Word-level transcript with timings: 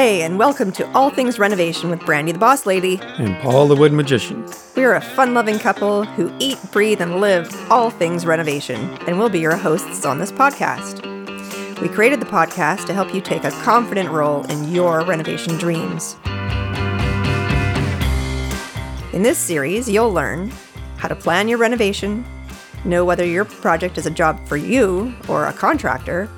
Hey, 0.00 0.22
and 0.22 0.38
welcome 0.38 0.70
to 0.74 0.88
All 0.92 1.10
Things 1.10 1.40
Renovation 1.40 1.90
with 1.90 1.98
Brandy 2.06 2.30
the 2.30 2.38
Boss 2.38 2.66
Lady. 2.66 3.00
And 3.02 3.36
Paul 3.40 3.66
the 3.66 3.74
Wood 3.74 3.92
Magician. 3.92 4.46
We 4.76 4.84
are 4.84 4.94
a 4.94 5.00
fun 5.00 5.34
loving 5.34 5.58
couple 5.58 6.04
who 6.04 6.32
eat, 6.38 6.56
breathe, 6.70 7.00
and 7.00 7.20
live 7.20 7.52
all 7.68 7.90
things 7.90 8.24
renovation, 8.24 8.78
and 9.08 9.18
we'll 9.18 9.28
be 9.28 9.40
your 9.40 9.56
hosts 9.56 10.06
on 10.06 10.20
this 10.20 10.30
podcast. 10.30 11.02
We 11.80 11.88
created 11.88 12.20
the 12.20 12.26
podcast 12.26 12.86
to 12.86 12.94
help 12.94 13.12
you 13.12 13.20
take 13.20 13.42
a 13.42 13.50
confident 13.50 14.10
role 14.10 14.44
in 14.44 14.72
your 14.72 15.04
renovation 15.04 15.58
dreams. 15.58 16.14
In 19.12 19.24
this 19.24 19.36
series, 19.36 19.88
you'll 19.88 20.12
learn 20.12 20.52
how 20.98 21.08
to 21.08 21.16
plan 21.16 21.48
your 21.48 21.58
renovation, 21.58 22.24
know 22.84 23.04
whether 23.04 23.24
your 23.24 23.46
project 23.46 23.98
is 23.98 24.06
a 24.06 24.12
job 24.12 24.46
for 24.46 24.56
you 24.56 25.12
or 25.26 25.46
a 25.46 25.52
contractor, 25.52 26.30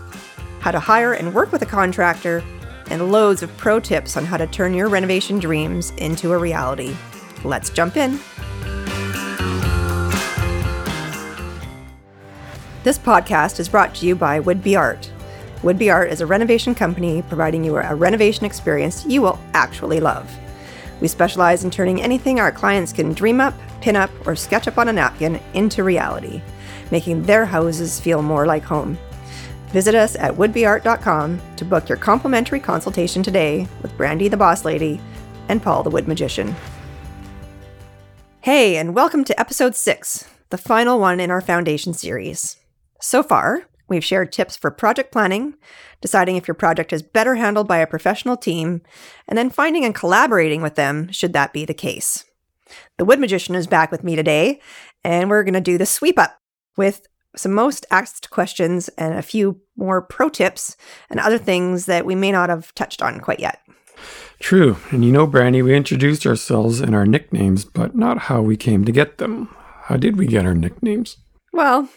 how 0.60 0.70
to 0.70 0.80
hire 0.80 1.12
and 1.12 1.34
work 1.34 1.52
with 1.52 1.60
a 1.60 1.66
contractor, 1.66 2.42
and 2.90 3.10
loads 3.10 3.42
of 3.42 3.56
pro 3.56 3.80
tips 3.80 4.16
on 4.16 4.24
how 4.24 4.36
to 4.36 4.46
turn 4.46 4.74
your 4.74 4.88
renovation 4.88 5.38
dreams 5.38 5.90
into 5.98 6.32
a 6.32 6.38
reality. 6.38 6.94
Let's 7.44 7.70
jump 7.70 7.96
in. 7.96 8.20
This 12.82 12.98
podcast 12.98 13.60
is 13.60 13.68
brought 13.68 13.94
to 13.96 14.06
you 14.06 14.14
by 14.14 14.40
Woodby 14.40 14.78
Art. 14.78 15.10
Woodby 15.62 15.92
Art 15.92 16.10
is 16.10 16.22
a 16.22 16.26
renovation 16.26 16.74
company 16.74 17.22
providing 17.22 17.62
you 17.62 17.76
a 17.76 17.94
renovation 17.94 18.46
experience 18.46 19.04
you 19.04 19.20
will 19.20 19.38
actually 19.52 20.00
love. 20.00 20.34
We 21.00 21.08
specialize 21.08 21.64
in 21.64 21.70
turning 21.70 22.00
anything 22.00 22.40
our 22.40 22.52
clients 22.52 22.92
can 22.92 23.12
dream 23.12 23.40
up, 23.40 23.54
pin 23.80 23.96
up, 23.96 24.10
or 24.26 24.34
sketch 24.34 24.68
up 24.68 24.78
on 24.78 24.88
a 24.88 24.92
napkin 24.92 25.40
into 25.54 25.84
reality, 25.84 26.42
making 26.90 27.22
their 27.22 27.44
houses 27.44 28.00
feel 28.00 28.22
more 28.22 28.46
like 28.46 28.62
home. 28.62 28.98
Visit 29.72 29.94
us 29.94 30.16
at 30.16 30.34
woodbyart.com 30.34 31.40
to 31.56 31.64
book 31.64 31.88
your 31.88 31.98
complimentary 31.98 32.58
consultation 32.58 33.22
today 33.22 33.68
with 33.82 33.96
Brandy 33.96 34.26
the 34.26 34.36
Boss 34.36 34.64
Lady 34.64 35.00
and 35.48 35.62
Paul 35.62 35.84
the 35.84 35.90
Wood 35.90 36.08
Magician. 36.08 36.56
Hey, 38.40 38.76
and 38.76 38.96
welcome 38.96 39.22
to 39.24 39.38
episode 39.38 39.76
six, 39.76 40.28
the 40.48 40.58
final 40.58 40.98
one 40.98 41.20
in 41.20 41.30
our 41.30 41.40
foundation 41.40 41.92
series. 41.92 42.56
So 43.00 43.22
far, 43.22 43.68
we've 43.88 44.04
shared 44.04 44.32
tips 44.32 44.56
for 44.56 44.72
project 44.72 45.12
planning, 45.12 45.54
deciding 46.00 46.34
if 46.34 46.48
your 46.48 46.56
project 46.56 46.92
is 46.92 47.02
better 47.02 47.36
handled 47.36 47.68
by 47.68 47.78
a 47.78 47.86
professional 47.86 48.36
team, 48.36 48.82
and 49.28 49.38
then 49.38 49.50
finding 49.50 49.84
and 49.84 49.94
collaborating 49.94 50.62
with 50.62 50.74
them 50.74 51.12
should 51.12 51.32
that 51.34 51.52
be 51.52 51.64
the 51.64 51.74
case. 51.74 52.24
The 52.98 53.04
Wood 53.04 53.20
Magician 53.20 53.54
is 53.54 53.68
back 53.68 53.92
with 53.92 54.02
me 54.02 54.16
today, 54.16 54.60
and 55.04 55.30
we're 55.30 55.44
going 55.44 55.54
to 55.54 55.60
do 55.60 55.78
the 55.78 55.86
sweep 55.86 56.18
up 56.18 56.40
with 56.76 57.06
some 57.36 57.52
most 57.52 57.86
asked 57.90 58.30
questions 58.30 58.88
and 58.90 59.14
a 59.14 59.22
few 59.22 59.60
more 59.76 60.02
pro 60.02 60.28
tips 60.28 60.76
and 61.08 61.20
other 61.20 61.38
things 61.38 61.86
that 61.86 62.04
we 62.04 62.14
may 62.14 62.32
not 62.32 62.48
have 62.48 62.74
touched 62.74 63.02
on 63.02 63.20
quite 63.20 63.40
yet. 63.40 63.60
True. 64.38 64.78
And 64.90 65.04
you 65.04 65.12
know, 65.12 65.26
Brandy, 65.26 65.62
we 65.62 65.74
introduced 65.74 66.26
ourselves 66.26 66.80
and 66.80 66.94
our 66.94 67.06
nicknames, 67.06 67.64
but 67.64 67.94
not 67.94 68.18
how 68.18 68.40
we 68.40 68.56
came 68.56 68.84
to 68.84 68.92
get 68.92 69.18
them. 69.18 69.54
How 69.84 69.96
did 69.96 70.16
we 70.16 70.26
get 70.26 70.46
our 70.46 70.54
nicknames? 70.54 71.18
Well, 71.52 71.88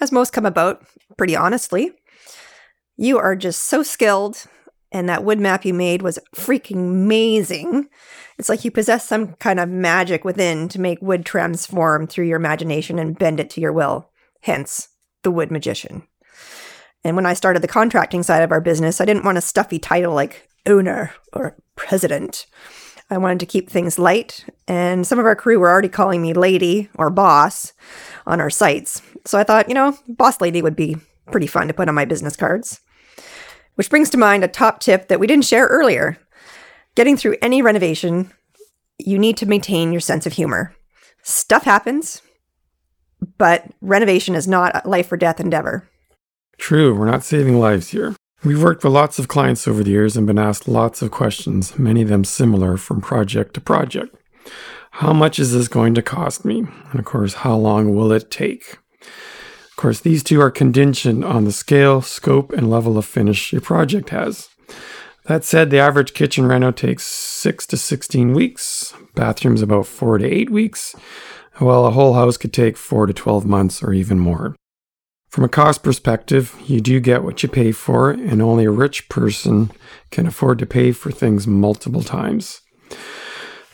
as 0.00 0.12
most 0.12 0.32
come 0.32 0.46
about, 0.46 0.84
pretty 1.16 1.34
honestly. 1.34 1.92
You 2.96 3.18
are 3.18 3.34
just 3.34 3.64
so 3.64 3.82
skilled, 3.82 4.44
and 4.92 5.08
that 5.08 5.24
wood 5.24 5.40
map 5.40 5.64
you 5.64 5.74
made 5.74 6.02
was 6.02 6.18
freaking 6.36 6.76
amazing. 6.76 7.88
It's 8.38 8.48
like 8.48 8.64
you 8.64 8.70
possess 8.70 9.08
some 9.08 9.34
kind 9.34 9.58
of 9.58 9.68
magic 9.68 10.24
within 10.24 10.68
to 10.68 10.80
make 10.80 11.02
wood 11.02 11.24
transform 11.24 12.06
through 12.06 12.26
your 12.26 12.36
imagination 12.36 12.98
and 12.98 13.18
bend 13.18 13.40
it 13.40 13.50
to 13.50 13.60
your 13.60 13.72
will 13.72 14.11
hence 14.42 14.88
the 15.22 15.30
wood 15.30 15.50
magician. 15.50 16.02
And 17.04 17.16
when 17.16 17.26
I 17.26 17.34
started 17.34 17.62
the 17.62 17.68
contracting 17.68 18.22
side 18.22 18.42
of 18.42 18.52
our 18.52 18.60
business, 18.60 19.00
I 19.00 19.04
didn't 19.04 19.24
want 19.24 19.38
a 19.38 19.42
stuffy 19.42 19.78
title 19.78 20.14
like 20.14 20.48
owner 20.66 21.14
or 21.32 21.56
president. 21.74 22.46
I 23.10 23.18
wanted 23.18 23.40
to 23.40 23.46
keep 23.46 23.68
things 23.68 23.98
light, 23.98 24.46
and 24.66 25.06
some 25.06 25.18
of 25.18 25.26
our 25.26 25.36
crew 25.36 25.58
were 25.58 25.70
already 25.70 25.88
calling 25.88 26.22
me 26.22 26.32
lady 26.32 26.88
or 26.94 27.10
boss 27.10 27.72
on 28.26 28.40
our 28.40 28.48
sites. 28.48 29.02
So 29.26 29.38
I 29.38 29.44
thought, 29.44 29.68
you 29.68 29.74
know, 29.74 29.98
boss 30.08 30.40
lady 30.40 30.62
would 30.62 30.76
be 30.76 30.96
pretty 31.30 31.46
fun 31.46 31.68
to 31.68 31.74
put 31.74 31.88
on 31.88 31.94
my 31.94 32.04
business 32.04 32.36
cards. 32.36 32.80
Which 33.74 33.90
brings 33.90 34.10
to 34.10 34.18
mind 34.18 34.44
a 34.44 34.48
top 34.48 34.80
tip 34.80 35.08
that 35.08 35.20
we 35.20 35.26
didn't 35.26 35.44
share 35.44 35.66
earlier. 35.66 36.18
Getting 36.94 37.16
through 37.16 37.36
any 37.42 37.62
renovation, 37.62 38.32
you 38.98 39.18
need 39.18 39.36
to 39.38 39.46
maintain 39.46 39.92
your 39.92 40.00
sense 40.00 40.26
of 40.26 40.34
humor. 40.34 40.74
Stuff 41.22 41.64
happens, 41.64 42.22
but 43.38 43.66
renovation 43.80 44.34
is 44.34 44.48
not 44.48 44.84
a 44.84 44.88
life 44.88 45.10
or 45.12 45.16
death 45.16 45.40
endeavor. 45.40 45.88
True, 46.58 46.94
we're 46.94 47.10
not 47.10 47.24
saving 47.24 47.58
lives 47.58 47.88
here. 47.88 48.14
We've 48.44 48.62
worked 48.62 48.82
with 48.82 48.92
lots 48.92 49.18
of 49.18 49.28
clients 49.28 49.68
over 49.68 49.84
the 49.84 49.90
years 49.90 50.16
and 50.16 50.26
been 50.26 50.38
asked 50.38 50.66
lots 50.66 51.00
of 51.00 51.10
questions, 51.10 51.78
many 51.78 52.02
of 52.02 52.08
them 52.08 52.24
similar 52.24 52.76
from 52.76 53.00
project 53.00 53.54
to 53.54 53.60
project. 53.60 54.16
How 54.96 55.12
much 55.12 55.38
is 55.38 55.52
this 55.52 55.68
going 55.68 55.94
to 55.94 56.02
cost 56.02 56.44
me? 56.44 56.66
And 56.90 56.98
of 56.98 57.04
course, 57.04 57.34
how 57.34 57.54
long 57.54 57.94
will 57.94 58.12
it 58.12 58.30
take? 58.30 58.78
Of 59.02 59.76
course, 59.76 60.00
these 60.00 60.22
two 60.22 60.40
are 60.40 60.50
contingent 60.50 61.24
on 61.24 61.44
the 61.44 61.52
scale, 61.52 62.02
scope, 62.02 62.52
and 62.52 62.68
level 62.68 62.98
of 62.98 63.06
finish 63.06 63.52
your 63.52 63.62
project 63.62 64.10
has. 64.10 64.48
That 65.26 65.44
said, 65.44 65.70
the 65.70 65.78
average 65.78 66.14
kitchen 66.14 66.46
reno 66.46 66.72
takes 66.72 67.04
6 67.06 67.66
to 67.68 67.76
16 67.76 68.34
weeks, 68.34 68.92
bathrooms 69.14 69.62
about 69.62 69.86
4 69.86 70.18
to 70.18 70.26
8 70.26 70.50
weeks, 70.50 70.96
well, 71.60 71.86
a 71.86 71.90
whole 71.90 72.14
house 72.14 72.36
could 72.36 72.52
take 72.52 72.76
4 72.76 73.06
to 73.06 73.12
12 73.12 73.44
months 73.46 73.82
or 73.82 73.92
even 73.92 74.18
more. 74.18 74.56
From 75.28 75.44
a 75.44 75.48
cost 75.48 75.82
perspective, 75.82 76.54
you 76.66 76.80
do 76.80 77.00
get 77.00 77.22
what 77.22 77.42
you 77.42 77.48
pay 77.48 77.72
for, 77.72 78.10
and 78.10 78.42
only 78.42 78.66
a 78.66 78.70
rich 78.70 79.08
person 79.08 79.70
can 80.10 80.26
afford 80.26 80.58
to 80.58 80.66
pay 80.66 80.92
for 80.92 81.10
things 81.10 81.46
multiple 81.46 82.02
times. 82.02 82.60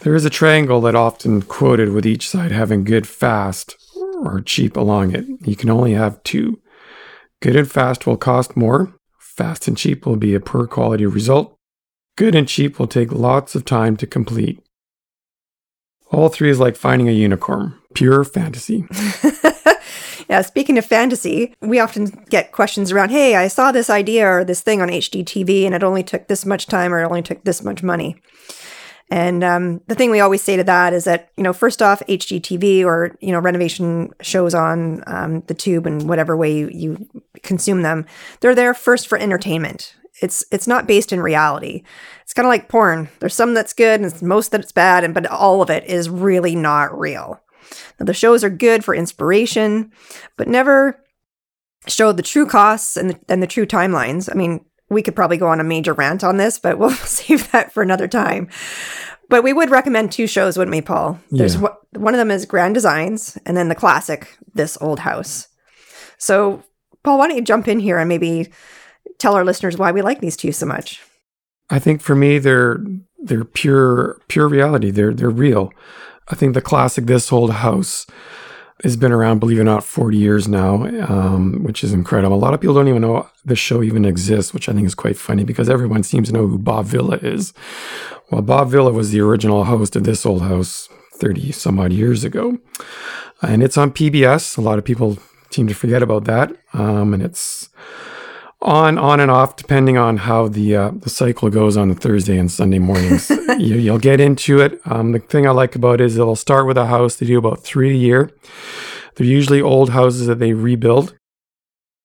There 0.00 0.14
is 0.14 0.24
a 0.24 0.30
triangle 0.30 0.80
that 0.82 0.94
often 0.94 1.42
quoted 1.42 1.90
with 1.90 2.06
each 2.06 2.28
side 2.28 2.52
having 2.52 2.84
good, 2.84 3.08
fast, 3.08 3.74
or 4.22 4.40
cheap 4.40 4.76
along 4.76 5.14
it. 5.14 5.26
You 5.44 5.56
can 5.56 5.68
only 5.68 5.94
have 5.94 6.22
two. 6.22 6.60
Good 7.42 7.56
and 7.56 7.70
fast 7.70 8.06
will 8.06 8.16
cost 8.16 8.56
more. 8.56 8.94
Fast 9.18 9.66
and 9.66 9.76
cheap 9.76 10.06
will 10.06 10.16
be 10.16 10.34
a 10.34 10.40
poor 10.40 10.68
quality 10.68 11.06
result. 11.06 11.56
Good 12.16 12.36
and 12.36 12.48
cheap 12.48 12.78
will 12.78 12.86
take 12.86 13.10
lots 13.10 13.56
of 13.56 13.64
time 13.64 13.96
to 13.96 14.06
complete. 14.06 14.60
All 16.10 16.28
three 16.28 16.50
is 16.50 16.58
like 16.58 16.76
finding 16.76 17.08
a 17.08 17.12
unicorn, 17.12 17.74
pure 17.94 18.24
fantasy. 18.24 18.86
yeah, 20.28 20.42
speaking 20.42 20.78
of 20.78 20.86
fantasy, 20.86 21.54
we 21.60 21.80
often 21.80 22.06
get 22.30 22.52
questions 22.52 22.92
around, 22.92 23.10
hey, 23.10 23.36
I 23.36 23.48
saw 23.48 23.72
this 23.72 23.90
idea 23.90 24.26
or 24.26 24.44
this 24.44 24.62
thing 24.62 24.80
on 24.80 24.88
HGTV 24.88 25.64
and 25.64 25.74
it 25.74 25.82
only 25.82 26.02
took 26.02 26.28
this 26.28 26.46
much 26.46 26.66
time 26.66 26.94
or 26.94 27.02
it 27.02 27.06
only 27.06 27.22
took 27.22 27.44
this 27.44 27.62
much 27.62 27.82
money. 27.82 28.16
And 29.10 29.42
um, 29.42 29.80
the 29.86 29.94
thing 29.94 30.10
we 30.10 30.20
always 30.20 30.42
say 30.42 30.56
to 30.56 30.64
that 30.64 30.92
is 30.92 31.04
that, 31.04 31.30
you 31.36 31.42
know, 31.42 31.54
first 31.54 31.80
off, 31.80 32.02
HGTV 32.08 32.84
or, 32.84 33.16
you 33.20 33.32
know, 33.32 33.38
renovation 33.38 34.12
shows 34.20 34.54
on 34.54 35.02
um, 35.06 35.40
the 35.46 35.54
tube 35.54 35.86
and 35.86 36.08
whatever 36.08 36.36
way 36.36 36.54
you, 36.54 36.68
you 36.72 37.08
consume 37.42 37.82
them, 37.82 38.04
they're 38.40 38.54
there 38.54 38.74
first 38.74 39.08
for 39.08 39.16
entertainment. 39.16 39.94
It's 40.20 40.44
it's 40.50 40.66
not 40.66 40.86
based 40.86 41.12
in 41.12 41.20
reality. 41.20 41.82
It's 42.22 42.34
kind 42.34 42.46
of 42.46 42.50
like 42.50 42.68
porn. 42.68 43.08
There's 43.20 43.34
some 43.34 43.54
that's 43.54 43.72
good 43.72 44.00
and 44.00 44.22
most 44.22 44.50
that 44.50 44.60
it's 44.60 44.72
bad, 44.72 45.04
and 45.04 45.14
but 45.14 45.26
all 45.26 45.62
of 45.62 45.70
it 45.70 45.84
is 45.84 46.10
really 46.10 46.54
not 46.54 46.98
real. 46.98 47.40
Now, 47.98 48.06
the 48.06 48.14
shows 48.14 48.44
are 48.44 48.50
good 48.50 48.84
for 48.84 48.94
inspiration, 48.94 49.92
but 50.36 50.48
never 50.48 51.02
show 51.86 52.12
the 52.12 52.22
true 52.22 52.46
costs 52.46 52.96
and 52.96 53.10
the, 53.10 53.20
and 53.28 53.42
the 53.42 53.46
true 53.46 53.66
timelines. 53.66 54.28
I 54.30 54.34
mean, 54.34 54.64
we 54.90 55.02
could 55.02 55.16
probably 55.16 55.36
go 55.36 55.48
on 55.48 55.60
a 55.60 55.64
major 55.64 55.92
rant 55.92 56.24
on 56.24 56.36
this, 56.36 56.58
but 56.58 56.78
we'll 56.78 56.90
save 56.90 57.50
that 57.52 57.72
for 57.72 57.82
another 57.82 58.08
time. 58.08 58.48
But 59.28 59.44
we 59.44 59.52
would 59.52 59.70
recommend 59.70 60.10
two 60.10 60.26
shows, 60.26 60.56
wouldn't 60.56 60.74
we, 60.74 60.80
Paul? 60.80 61.20
There's 61.30 61.56
yeah. 61.56 61.68
one 61.92 62.14
of 62.14 62.18
them 62.18 62.30
is 62.30 62.46
Grand 62.46 62.74
Designs, 62.74 63.36
and 63.44 63.56
then 63.56 63.68
the 63.68 63.74
classic, 63.74 64.38
This 64.54 64.78
Old 64.80 65.00
House. 65.00 65.48
So, 66.16 66.62
Paul, 67.04 67.18
why 67.18 67.28
don't 67.28 67.36
you 67.36 67.42
jump 67.42 67.68
in 67.68 67.78
here 67.78 67.98
and 67.98 68.08
maybe 68.08 68.48
tell 69.18 69.34
our 69.34 69.44
listeners 69.44 69.76
why 69.76 69.92
we 69.92 70.02
like 70.02 70.20
these 70.20 70.36
two 70.36 70.52
so 70.52 70.66
much. 70.66 71.02
I 71.70 71.78
think 71.78 72.00
for 72.00 72.14
me, 72.14 72.38
they're 72.38 72.78
they're 73.18 73.44
pure 73.44 74.20
pure 74.28 74.48
reality. 74.48 74.90
They're 74.90 75.12
they're 75.12 75.30
real. 75.30 75.72
I 76.28 76.34
think 76.34 76.54
the 76.54 76.60
classic 76.60 77.06
"This 77.06 77.32
Old 77.32 77.52
House" 77.52 78.06
has 78.84 78.96
been 78.96 79.12
around, 79.12 79.40
believe 79.40 79.58
it 79.58 79.62
or 79.62 79.64
not, 79.64 79.84
forty 79.84 80.16
years 80.16 80.48
now, 80.48 80.84
um, 81.06 81.64
which 81.64 81.84
is 81.84 81.92
incredible. 81.92 82.36
A 82.36 82.38
lot 82.38 82.54
of 82.54 82.60
people 82.60 82.74
don't 82.74 82.88
even 82.88 83.02
know 83.02 83.28
the 83.44 83.56
show 83.56 83.82
even 83.82 84.04
exists, 84.04 84.54
which 84.54 84.68
I 84.68 84.72
think 84.72 84.86
is 84.86 84.94
quite 84.94 85.16
funny 85.16 85.44
because 85.44 85.68
everyone 85.68 86.02
seems 86.02 86.28
to 86.28 86.34
know 86.34 86.46
who 86.46 86.58
Bob 86.58 86.86
Vila 86.86 87.16
is. 87.16 87.52
Well, 88.30 88.42
Bob 88.42 88.70
Vila 88.70 88.92
was 88.92 89.10
the 89.10 89.20
original 89.20 89.64
host 89.64 89.96
of 89.96 90.04
"This 90.04 90.24
Old 90.24 90.42
House" 90.42 90.88
thirty 91.14 91.52
some 91.52 91.78
odd 91.78 91.92
years 91.92 92.24
ago, 92.24 92.58
and 93.42 93.62
it's 93.62 93.76
on 93.76 93.90
PBS. 93.90 94.56
A 94.56 94.62
lot 94.62 94.78
of 94.78 94.84
people 94.84 95.18
seem 95.50 95.66
to 95.66 95.74
forget 95.74 96.02
about 96.02 96.24
that, 96.24 96.52
um, 96.72 97.12
and 97.12 97.22
it's 97.22 97.68
on 98.60 98.98
on 98.98 99.20
and 99.20 99.30
off 99.30 99.56
depending 99.56 99.96
on 99.96 100.16
how 100.16 100.48
the 100.48 100.74
uh, 100.74 100.90
the 100.90 101.10
cycle 101.10 101.48
goes 101.48 101.76
on 101.76 101.88
the 101.88 101.94
Thursday 101.94 102.38
and 102.38 102.50
Sunday 102.50 102.78
mornings. 102.78 103.30
you, 103.58 103.92
will 103.92 103.98
get 103.98 104.20
into 104.20 104.60
it. 104.60 104.80
Um, 104.84 105.12
the 105.12 105.20
thing 105.20 105.46
I 105.46 105.50
like 105.50 105.76
about 105.76 106.00
it 106.00 106.04
is 106.04 106.16
it'll 106.16 106.36
start 106.36 106.66
with 106.66 106.76
a 106.76 106.86
house. 106.86 107.16
They 107.16 107.26
do 107.26 107.38
about 107.38 107.62
three 107.62 107.90
a 107.90 107.94
year. 107.94 108.30
They're 109.14 109.26
usually 109.26 109.60
old 109.60 109.90
houses 109.90 110.26
that 110.26 110.38
they 110.38 110.52
rebuild. 110.52 111.14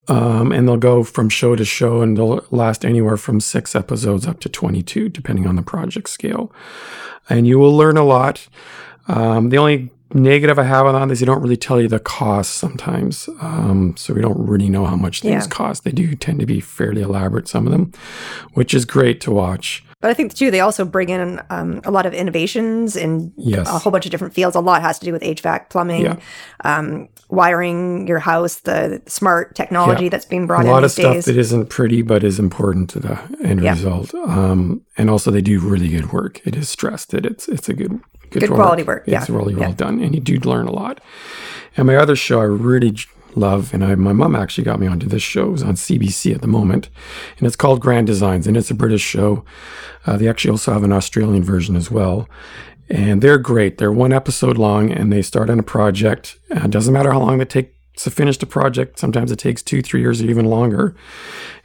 Um, 0.09 0.51
and 0.51 0.67
they'll 0.67 0.75
go 0.75 1.03
from 1.03 1.29
show 1.29 1.55
to 1.55 1.63
show 1.63 2.01
and 2.01 2.17
they'll 2.17 2.45
last 2.51 2.83
anywhere 2.83 3.15
from 3.15 3.39
six 3.39 3.73
episodes 3.73 4.27
up 4.27 4.41
to 4.41 4.49
22, 4.49 5.07
depending 5.07 5.47
on 5.47 5.55
the 5.55 5.61
project 5.61 6.09
scale. 6.09 6.51
And 7.29 7.47
you 7.47 7.57
will 7.57 7.75
learn 7.75 7.95
a 7.95 8.03
lot. 8.03 8.49
Um, 9.07 9.47
the 9.47 9.57
only 9.57 9.91
negative 10.13 10.57
I 10.59 10.63
have 10.63 10.85
on 10.85 11.07
this, 11.07 11.19
they 11.19 11.25
don't 11.25 11.41
really 11.41 11.57
tell 11.57 11.81
you 11.81 11.87
the 11.87 11.99
cost 11.99 12.55
sometimes. 12.55 13.27
Um, 13.41 13.95
so 13.97 14.13
we 14.13 14.21
don't 14.21 14.37
really 14.47 14.69
know 14.69 14.85
how 14.85 14.95
much 14.95 15.21
things 15.21 15.45
Yeah. 15.45 15.49
cost. 15.49 15.83
They 15.83 15.91
do 15.91 16.15
tend 16.15 16.39
to 16.39 16.45
be 16.45 16.59
fairly 16.59 17.01
elaborate, 17.01 17.47
some 17.47 17.65
of 17.65 17.71
them, 17.71 17.91
which 18.53 18.73
is 18.73 18.85
great 18.85 19.19
to 19.21 19.31
watch. 19.31 19.83
But 20.01 20.11
I 20.11 20.13
think 20.13 20.33
too, 20.33 20.51
they 20.51 20.59
also 20.59 20.83
bring 20.83 21.07
in 21.09 21.41
um, 21.49 21.79
a 21.85 21.91
lot 21.91 22.05
of 22.05 22.13
innovations 22.13 22.95
in 22.97 23.31
Yes. 23.37 23.67
a 23.69 23.79
whole 23.79 23.91
bunch 23.91 24.05
of 24.05 24.11
different 24.11 24.33
fields. 24.33 24.55
A 24.55 24.59
lot 24.59 24.81
has 24.81 24.99
to 24.99 25.05
do 25.05 25.13
with 25.13 25.23
HVAC, 25.23 25.69
plumbing, 25.69 26.01
Yeah. 26.01 26.15
um, 26.65 27.07
wiring 27.29 28.05
your 28.07 28.19
house, 28.19 28.55
the 28.59 29.01
smart 29.07 29.55
technology 29.55 30.03
Yeah. 30.05 30.09
that's 30.09 30.25
being 30.25 30.45
brought 30.45 30.61
in. 30.61 30.67
a 30.67 30.69
in 30.69 30.73
lot 30.73 30.83
of 30.83 30.93
these 30.93 31.03
stuff 31.05 31.13
days. 31.13 31.25
that 31.25 31.37
isn't 31.37 31.69
pretty 31.69 32.01
but 32.01 32.23
is 32.23 32.37
important 32.37 32.89
to 32.91 32.99
the 32.99 33.17
end 33.43 33.63
Yeah. 33.63 33.71
result. 33.71 34.13
Um, 34.13 34.81
and 34.97 35.09
also 35.09 35.31
they 35.31 35.41
do 35.41 35.59
really 35.59 35.87
good 35.87 36.11
work. 36.11 36.41
It 36.45 36.55
is 36.57 36.67
stressed 36.69 37.11
that 37.11 37.25
it's 37.25 37.47
it's 37.47 37.69
a 37.69 37.73
good 37.73 37.99
good, 38.33 38.41
Good 38.49 38.55
quality 38.55 38.83
work, 38.83 39.03
It's 39.07 39.29
yeah. 39.29 39.35
really 39.35 39.55
well 39.55 39.69
Yeah. 39.69 39.75
done, 39.75 40.01
and 40.01 40.13
you 40.15 40.21
do 40.21 40.37
learn 40.49 40.67
a 40.67 40.71
lot. 40.71 40.99
And 41.77 41.87
my 41.87 41.95
other 41.95 42.15
show 42.15 42.39
I 42.41 42.43
really 42.45 42.95
love, 43.35 43.73
and 43.73 43.83
I, 43.83 43.95
my 43.95 44.13
mom 44.13 44.35
actually 44.35 44.63
got 44.63 44.79
me 44.79 44.87
onto 44.87 45.07
this 45.07 45.23
show. 45.23 45.45
It 45.47 45.51
was 45.51 45.63
on 45.63 45.75
CBC 45.75 46.33
at 46.35 46.41
the 46.41 46.47
moment, 46.47 46.89
and 47.37 47.47
it's 47.47 47.55
called 47.55 47.79
Grand 47.81 48.07
Designs, 48.07 48.45
and 48.47 48.55
it's 48.55 48.69
a 48.71 48.75
British 48.75 49.01
show. 49.01 49.43
Uh, 50.05 50.17
they 50.17 50.27
actually 50.27 50.51
also 50.51 50.73
have 50.73 50.83
an 50.83 50.91
Australian 50.93 51.43
version 51.43 51.75
as 51.75 51.89
well. 51.89 52.27
And 52.89 53.21
they're 53.21 53.37
great. 53.39 53.77
They're 53.77 53.91
one 53.91 54.13
episode 54.13 54.57
long, 54.57 54.91
and 54.91 55.11
they 55.11 55.21
start 55.21 55.49
on 55.49 55.57
a 55.57 55.63
project. 55.63 56.37
Uh, 56.55 56.61
It 56.65 56.71
doesn't 56.71 56.93
matter 56.93 57.11
how 57.11 57.19
long 57.21 57.37
they 57.39 57.45
take 57.45 57.73
to 57.97 58.11
finish 58.11 58.37
the 58.37 58.45
project. 58.45 58.99
Sometimes 58.99 59.31
it 59.31 59.39
takes 59.39 59.61
two, 59.63 59.81
three 59.81 60.01
years, 60.01 60.21
or 60.21 60.25
even 60.25 60.45
longer. 60.45 60.93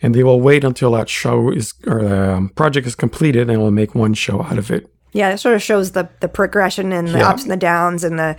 And 0.00 0.14
they 0.14 0.22
will 0.22 0.40
wait 0.40 0.62
until 0.64 0.92
that 0.92 1.08
show 1.08 1.50
is 1.50 1.74
or 1.86 2.02
the 2.02 2.32
um, 2.34 2.48
project 2.50 2.86
is 2.86 2.94
completed, 2.94 3.50
and 3.50 3.60
will 3.60 3.70
make 3.72 3.94
one 3.94 4.14
show 4.14 4.42
out 4.42 4.58
of 4.58 4.70
it. 4.70 4.88
Yeah, 5.12 5.30
it 5.30 5.38
sort 5.38 5.54
of 5.54 5.62
shows 5.62 5.92
the 5.92 6.08
the 6.20 6.28
progression 6.28 6.92
and 6.92 7.08
the 7.08 7.18
Yeah. 7.18 7.28
ups 7.28 7.42
and 7.42 7.50
the 7.50 7.56
downs 7.56 8.04
and 8.04 8.18
the 8.18 8.36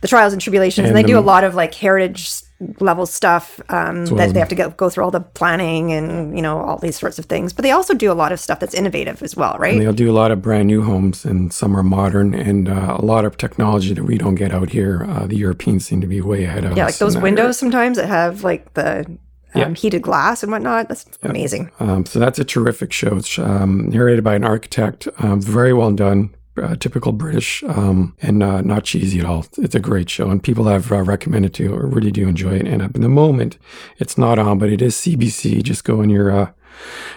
the 0.00 0.08
trials 0.08 0.32
and 0.32 0.40
tribulations. 0.40 0.88
And, 0.88 0.96
And 0.96 1.04
they 1.04 1.12
do 1.12 1.18
a 1.18 1.20
lot 1.20 1.44
of 1.44 1.54
like 1.54 1.74
heritage 1.74 2.30
level 2.80 3.06
stuff 3.06 3.60
um, 3.68 4.04
that 4.06 4.32
they 4.34 4.40
have 4.40 4.48
to 4.48 4.54
go, 4.56 4.70
go 4.70 4.90
through 4.90 5.04
all 5.04 5.12
the 5.12 5.20
planning 5.20 5.92
and 5.92 6.34
you 6.36 6.42
know 6.42 6.58
all 6.58 6.78
these 6.78 6.98
sorts 6.98 7.18
of 7.18 7.26
things. 7.26 7.52
But 7.52 7.62
they 7.62 7.70
also 7.70 7.94
do 7.94 8.10
a 8.10 8.14
lot 8.14 8.32
of 8.32 8.40
stuff 8.40 8.58
that's 8.58 8.74
innovative 8.74 9.22
as 9.22 9.36
well, 9.36 9.56
right? 9.58 9.74
And 9.74 9.82
they'll 9.82 9.92
do 9.92 10.10
a 10.10 10.12
lot 10.12 10.30
of 10.30 10.42
brand 10.42 10.66
new 10.66 10.82
homes, 10.82 11.24
and 11.24 11.52
some 11.52 11.76
are 11.76 11.84
modern, 11.84 12.34
and 12.34 12.68
uh, 12.68 12.96
a 12.98 13.04
lot 13.04 13.24
of 13.24 13.36
technology 13.36 13.94
that 13.94 14.04
we 14.04 14.18
don't 14.18 14.34
get 14.34 14.52
out 14.52 14.70
here. 14.70 15.04
Uh, 15.08 15.26
the 15.26 15.36
Europeans 15.36 15.86
seem 15.86 16.00
to 16.00 16.06
be 16.06 16.20
way 16.20 16.44
ahead 16.44 16.64
of 16.64 16.70
yeah, 16.70 16.70
us. 16.70 16.76
Yeah, 16.76 16.84
like 16.86 16.96
those 16.98 17.16
windows 17.16 17.58
sometimes 17.58 17.96
that 17.96 18.06
have 18.06 18.42
like 18.42 18.74
the 18.74 19.06
um, 19.54 19.60
Yeah. 19.60 19.74
heated 19.74 20.02
glass 20.02 20.42
and 20.42 20.52
whatnot. 20.52 20.88
That's 20.88 21.06
amazing. 21.22 21.70
Um, 21.80 22.04
so 22.06 22.18
that's 22.18 22.38
a 22.38 22.44
terrific 22.44 22.92
show. 22.92 23.16
It's 23.16 23.38
um, 23.38 23.88
narrated 23.90 24.24
by 24.24 24.34
an 24.34 24.44
architect. 24.44 25.08
Um, 25.18 25.40
very 25.40 25.72
well 25.72 25.92
done. 25.92 26.30
Uh, 26.60 26.74
typical 26.74 27.12
British 27.12 27.62
um, 27.68 28.16
and 28.20 28.42
uh, 28.42 28.60
not 28.62 28.82
cheesy 28.82 29.20
at 29.20 29.24
all. 29.24 29.46
It's 29.58 29.76
a 29.76 29.78
great 29.80 30.10
show, 30.10 30.28
and 30.28 30.42
people 30.42 30.64
have 30.64 30.90
uh, 30.90 31.02
recommended 31.04 31.54
to 31.54 31.72
or 31.72 31.86
really 31.86 32.10
do 32.10 32.26
enjoy 32.26 32.54
it. 32.56 32.66
And 32.66 32.82
at 32.82 32.94
the 32.94 33.08
moment, 33.08 33.58
it's 33.98 34.18
not 34.18 34.40
on, 34.40 34.58
but 34.58 34.68
it 34.68 34.82
is 34.82 34.96
CBC. 34.96 35.62
Just 35.62 35.84
go 35.84 36.00
in 36.02 36.10
your 36.10 36.32
uh, 36.32 36.50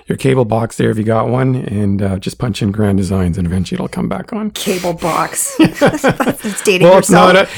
your 0.07 0.17
cable 0.17 0.45
box 0.45 0.77
there 0.77 0.89
if 0.89 0.97
you 0.97 1.03
got 1.03 1.29
one, 1.29 1.55
and 1.55 2.01
uh, 2.01 2.19
just 2.19 2.37
punch 2.37 2.61
in 2.61 2.71
Grand 2.71 2.97
Designs, 2.97 3.37
and 3.37 3.45
eventually 3.47 3.75
it'll 3.75 3.87
come 3.87 4.09
back 4.09 4.33
on. 4.33 4.51
Cable 4.51 4.93
box. 4.93 5.55
it's 5.59 6.61
dating 6.63 6.87
Well, 6.87 6.97
it's 6.99 7.09
yourself. 7.09 7.33
not 7.33 7.47
a, 7.47 7.49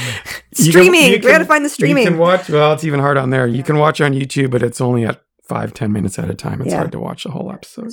you 0.62 0.70
Streaming. 0.70 1.10
We 1.12 1.18
can- 1.18 1.28
gotta 1.30 1.44
find 1.44 1.64
the 1.64 1.68
streaming. 1.68 2.04
You 2.04 2.10
can 2.10 2.18
watch. 2.18 2.48
Well, 2.48 2.72
it's 2.72 2.84
even 2.84 3.00
hard 3.00 3.16
on 3.16 3.30
there. 3.30 3.46
You 3.46 3.62
can 3.62 3.78
watch 3.78 4.00
on 4.00 4.12
YouTube, 4.12 4.50
but 4.50 4.62
it's 4.62 4.80
only 4.80 5.04
at 5.04 5.20
five, 5.42 5.74
ten 5.74 5.92
minutes 5.92 6.18
at 6.18 6.30
a 6.30 6.34
time. 6.34 6.60
It's 6.60 6.70
Yeah. 6.70 6.78
hard 6.78 6.92
to 6.92 7.00
watch 7.00 7.24
the 7.24 7.30
whole 7.30 7.50
episode. 7.52 7.92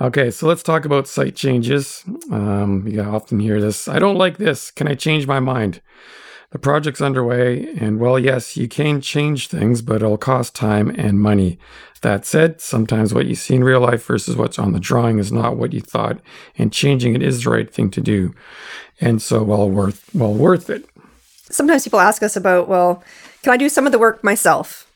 Okay, 0.00 0.30
so 0.30 0.46
let's 0.46 0.62
talk 0.62 0.84
about 0.86 1.06
site 1.06 1.36
changes. 1.36 2.04
Um, 2.32 2.86
you 2.88 3.02
often 3.02 3.38
hear 3.38 3.60
this. 3.60 3.86
I 3.86 3.98
don't 3.98 4.16
like 4.16 4.38
this. 4.38 4.70
Can 4.70 4.88
I 4.88 4.94
change 4.94 5.26
my 5.26 5.40
mind? 5.40 5.82
The 6.52 6.58
project's 6.58 7.00
underway, 7.00 7.68
and 7.78 8.00
well, 8.00 8.18
yes, 8.18 8.56
you 8.56 8.66
can 8.66 9.00
change 9.00 9.46
things, 9.48 9.82
but 9.82 9.96
it'll 9.96 10.16
cost 10.18 10.54
time 10.56 10.90
and 10.96 11.20
money. 11.20 11.58
That 12.02 12.24
said, 12.24 12.60
sometimes 12.62 13.12
what 13.12 13.26
you 13.26 13.34
see 13.34 13.54
in 13.54 13.64
real 13.64 13.80
life 13.80 14.06
versus 14.06 14.34
what's 14.34 14.58
on 14.58 14.72
the 14.72 14.80
drawing 14.80 15.18
is 15.18 15.30
not 15.30 15.56
what 15.56 15.74
you 15.74 15.80
thought, 15.80 16.18
and 16.56 16.72
changing 16.72 17.14
it 17.14 17.22
is 17.22 17.44
the 17.44 17.50
right 17.50 17.70
thing 17.72 17.90
to 17.90 18.00
do, 18.00 18.34
and 19.00 19.20
so 19.20 19.42
well 19.42 19.68
worth 19.68 20.08
well 20.14 20.32
worth 20.32 20.70
it. 20.70 20.88
Sometimes 21.50 21.84
people 21.84 22.00
ask 22.00 22.22
us 22.22 22.36
about, 22.36 22.68
well, 22.68 23.02
can 23.42 23.52
I 23.52 23.56
do 23.56 23.68
some 23.68 23.84
of 23.84 23.92
the 23.92 23.98
work 23.98 24.24
myself? 24.24 24.90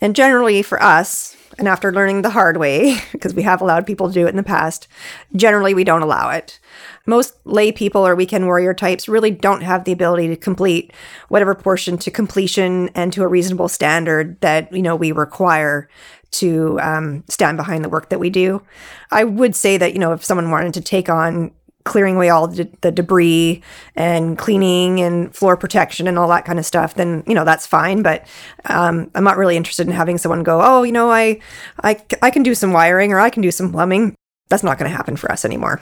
And 0.00 0.16
generally 0.16 0.62
for 0.62 0.82
us, 0.82 1.36
and 1.58 1.68
after 1.68 1.92
learning 1.92 2.22
the 2.22 2.30
hard 2.30 2.56
way, 2.56 2.98
because 3.12 3.34
we 3.34 3.42
have 3.42 3.60
allowed 3.60 3.86
people 3.86 4.08
to 4.08 4.14
do 4.14 4.26
it 4.26 4.30
in 4.30 4.36
the 4.36 4.42
past, 4.42 4.88
generally 5.36 5.74
we 5.74 5.84
don't 5.84 6.02
allow 6.02 6.30
it. 6.30 6.58
Most 7.06 7.34
lay 7.44 7.70
people 7.70 8.06
or 8.06 8.14
weekend 8.14 8.46
warrior 8.46 8.74
types 8.74 9.08
really 9.08 9.30
don't 9.30 9.62
have 9.62 9.84
the 9.84 9.92
ability 9.92 10.28
to 10.28 10.36
complete 10.36 10.92
whatever 11.28 11.54
portion 11.54 11.98
to 11.98 12.10
completion 12.10 12.88
and 12.94 13.12
to 13.12 13.22
a 13.22 13.28
reasonable 13.28 13.68
standard 13.68 14.40
that 14.40 14.72
you 14.72 14.82
know 14.82 14.96
we 14.96 15.12
require 15.12 15.88
to 16.34 16.78
um, 16.80 17.24
stand 17.28 17.56
behind 17.56 17.84
the 17.84 17.88
work 17.88 18.08
that 18.10 18.18
we 18.18 18.30
do. 18.30 18.62
I 19.10 19.24
would 19.24 19.54
say 19.54 19.76
that 19.76 19.92
you 19.92 19.98
know 19.98 20.12
if 20.12 20.24
someone 20.24 20.50
wanted 20.50 20.74
to 20.74 20.80
take 20.80 21.08
on 21.08 21.52
clearing 21.84 22.16
away 22.16 22.30
all 22.30 22.48
the, 22.48 22.68
the 22.80 22.90
debris 22.90 23.62
and 23.94 24.38
cleaning 24.38 25.00
and 25.00 25.34
floor 25.34 25.56
protection 25.56 26.08
and 26.08 26.18
all 26.18 26.28
that 26.28 26.44
kind 26.44 26.58
of 26.58 26.66
stuff, 26.66 26.94
then 26.94 27.22
you 27.26 27.34
know 27.34 27.44
that's 27.44 27.66
fine. 27.66 28.02
But 28.02 28.26
um, 28.64 29.10
I'm 29.14 29.24
not 29.24 29.36
really 29.36 29.56
interested 29.56 29.86
in 29.86 29.92
having 29.92 30.18
someone 30.18 30.42
go, 30.42 30.60
oh, 30.62 30.82
you 30.82 30.92
know, 30.92 31.10
I, 31.10 31.40
I, 31.82 32.02
I 32.22 32.30
can 32.30 32.42
do 32.42 32.54
some 32.54 32.72
wiring 32.72 33.12
or 33.12 33.20
I 33.20 33.30
can 33.30 33.42
do 33.42 33.50
some 33.50 33.70
plumbing. 33.70 34.14
That's 34.48 34.62
not 34.62 34.78
going 34.78 34.90
to 34.90 34.96
happen 34.96 35.16
for 35.16 35.30
us 35.30 35.44
anymore. 35.44 35.80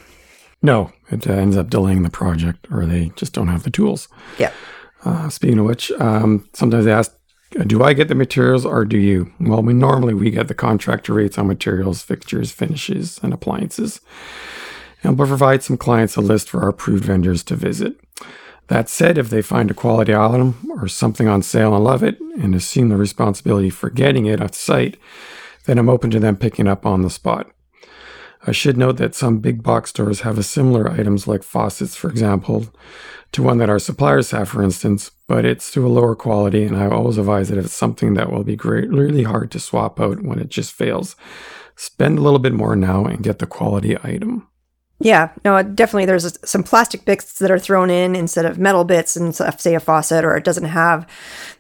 No, 0.63 0.93
it 1.11 1.29
uh, 1.29 1.33
ends 1.33 1.57
up 1.57 1.71
delaying 1.71 2.03
the 2.03 2.11
project, 2.11 2.69
or 2.71 2.87
they 2.87 3.11
just 3.17 3.33
don't 3.33 3.49
have 3.49 3.65
the 3.65 3.71
tools. 3.71 4.09
Yeah. 4.39 4.53
Uh, 5.05 5.29
speaking 5.29 5.59
of 5.59 5.67
which, 5.67 5.91
um, 5.93 6.49
sometimes 6.53 6.85
they 6.85 6.93
ask, 6.93 7.13
"Do 7.67 7.83
I 7.83 7.93
get 7.93 8.09
the 8.09 8.15
materials, 8.15 8.65
or 8.65 8.85
do 8.85 8.99
you?" 8.99 9.33
Well, 9.41 9.63
we 9.63 9.75
normally 9.75 10.15
we 10.15 10.31
get 10.31 10.49
the 10.49 10.55
contractor 10.55 11.15
rates 11.15 11.39
on 11.39 11.47
materials, 11.47 12.03
fixtures, 12.03 12.51
finishes, 12.51 13.21
and 13.23 13.33
appliances, 13.33 14.01
and 15.03 15.19
we'll 15.19 15.29
provide 15.29 15.63
some 15.63 15.77
clients 15.77 16.17
a 16.17 16.21
list 16.21 16.49
for 16.49 16.63
our 16.63 16.69
approved 16.69 17.05
vendors 17.05 17.43
to 17.45 17.57
visit. 17.57 18.01
That 18.69 18.89
said, 18.89 19.19
if 19.19 19.29
they 19.29 19.43
find 19.43 19.71
a 19.71 19.75
quality 19.75 20.15
item 20.15 20.55
or 20.71 20.89
something 20.89 21.29
on 21.29 21.43
sale 21.43 21.75
and 21.75 21.85
love 21.85 22.03
it, 22.03 22.19
and 22.39 22.55
assume 22.55 22.89
the 22.89 22.97
responsibility 22.97 23.71
for 23.71 23.91
getting 23.91 24.27
it 24.27 24.41
at 24.41 24.55
site, 24.55 24.97
then 25.67 25.79
I'm 25.79 25.89
open 25.89 26.11
to 26.13 26.21
them 26.21 26.37
picking 26.37 26.67
up 26.67 26.87
on 26.87 27.03
the 27.03 27.11
spot. 27.11 27.51
I 28.45 28.53
should 28.53 28.77
note 28.77 28.97
that 28.97 29.15
some 29.15 29.39
big 29.39 29.63
box 29.63 29.91
stores 29.91 30.23
have 30.23 30.37
a 30.37 30.43
similar 30.43 30.91
items 30.91 31.29
like 31.29 31.45
faucets, 31.45 31.95
for 31.95 32.11
example, 32.11 32.67
to 33.33 33.43
one 33.43 33.59
that 33.59 33.71
our 33.71 33.79
suppliers 33.79 34.33
have, 34.33 34.49
for 34.49 34.63
instance, 34.63 35.13
but 35.29 35.45
it's 35.45 35.71
to 35.73 35.87
a 35.87 35.89
lower 35.89 36.17
quality. 36.17 36.65
And 36.65 36.77
I 36.77 36.89
always 36.89 37.19
advise 37.19 37.49
that 37.49 37.59
if 37.59 37.67
it's 37.67 37.75
something 37.75 38.15
that 38.15 38.33
will 38.33 38.43
be 38.43 38.57
great, 38.57 38.91
really 38.91 39.23
hard 39.23 39.53
to 39.53 39.61
swap 39.61 40.01
out 40.01 40.23
when 40.23 40.41
it 40.41 40.49
just 40.49 40.73
fails, 40.73 41.15
spend 41.77 42.19
a 42.19 42.21
little 42.21 42.41
bit 42.41 42.53
more 42.53 42.75
now 42.75 43.05
and 43.05 43.23
get 43.23 43.39
the 43.39 43.47
quality 43.47 43.97
item. 44.03 44.49
Yeah, 45.03 45.31
no, 45.45 45.63
definitely. 45.63 46.07
There's 46.07 46.39
some 46.49 46.63
plastic 46.63 47.05
bits 47.05 47.39
that 47.39 47.51
are 47.51 47.59
thrown 47.59 47.91
in 47.91 48.15
instead 48.17 48.45
of 48.47 48.59
metal 48.59 48.85
bits, 48.85 49.17
and 49.17 49.35
say 49.35 49.75
a 49.75 49.81
faucet, 49.81 50.25
or 50.25 50.37
it 50.37 50.45
doesn't 50.45 50.65
have 50.65 51.07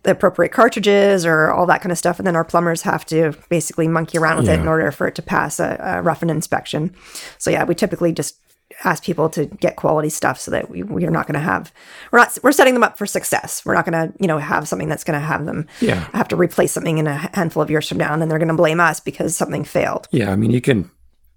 the 0.05 0.13
appropriate 0.13 0.53
cartridges, 0.53 1.27
or 1.27 1.51
all 1.51 1.67
that 1.67 1.83
kind 1.83 1.93
of 1.93 1.99
stuff. 1.99 2.19
And 2.19 2.27
then 2.27 2.37
our 2.37 2.45
plumbers 2.45 2.83
have 2.83 3.05
to 3.07 3.35
basically 3.49 3.89
monkey 3.89 4.19
around 4.19 4.39
with 4.39 4.49
it 4.49 4.61
in 4.61 4.69
order 4.69 4.91
for 4.91 5.07
it 5.07 5.15
to 5.17 5.23
pass 5.23 5.61
a, 5.61 5.77
a 5.81 6.03
rough-in 6.03 6.31
inspection. 6.31 6.95
So 7.39 7.51
yeah, 7.51 7.65
we 7.65 7.75
typically 7.75 8.13
just 8.13 8.37
ask 8.85 9.05
people 9.05 9.29
to 9.29 9.45
get 9.47 9.77
quality 9.77 10.09
stuff 10.09 10.41
so 10.41 10.51
that 10.51 10.71
we, 10.71 10.83
we're 10.83 11.11
not 11.11 11.27
going 11.27 11.35
to 11.35 11.41
have 11.41 11.71
we're 12.11 12.19
not 12.19 12.39
we're 12.43 12.53
setting 12.53 12.73
them 12.75 12.83
up 12.83 12.97
for 12.97 13.05
success. 13.07 13.63
We're 13.67 13.75
not 13.75 13.85
going 13.85 14.09
to 14.09 14.15
you 14.19 14.27
know 14.27 14.39
have 14.39 14.67
something 14.67 14.89
that's 14.89 15.05
going 15.05 15.21
to 15.21 15.25
have 15.27 15.45
them 15.45 15.67
Yeah. 15.81 16.09
have 16.15 16.29
to 16.29 16.37
replace 16.37 16.73
something 16.73 16.99
in 16.99 17.07
a 17.07 17.15
handful 17.35 17.63
of 17.63 17.71
years 17.71 17.89
from 17.89 17.99
now, 17.99 18.13
and 18.13 18.23
then 18.23 18.29
they're 18.29 18.39
going 18.39 18.49
to 18.49 18.55
blame 18.55 18.81
us 18.81 18.99
because 19.01 19.37
something 19.37 19.65
failed. 19.65 20.09
Yeah, 20.11 20.33
I 20.33 20.37
mean, 20.37 20.51
you 20.53 20.61
can 20.61 20.91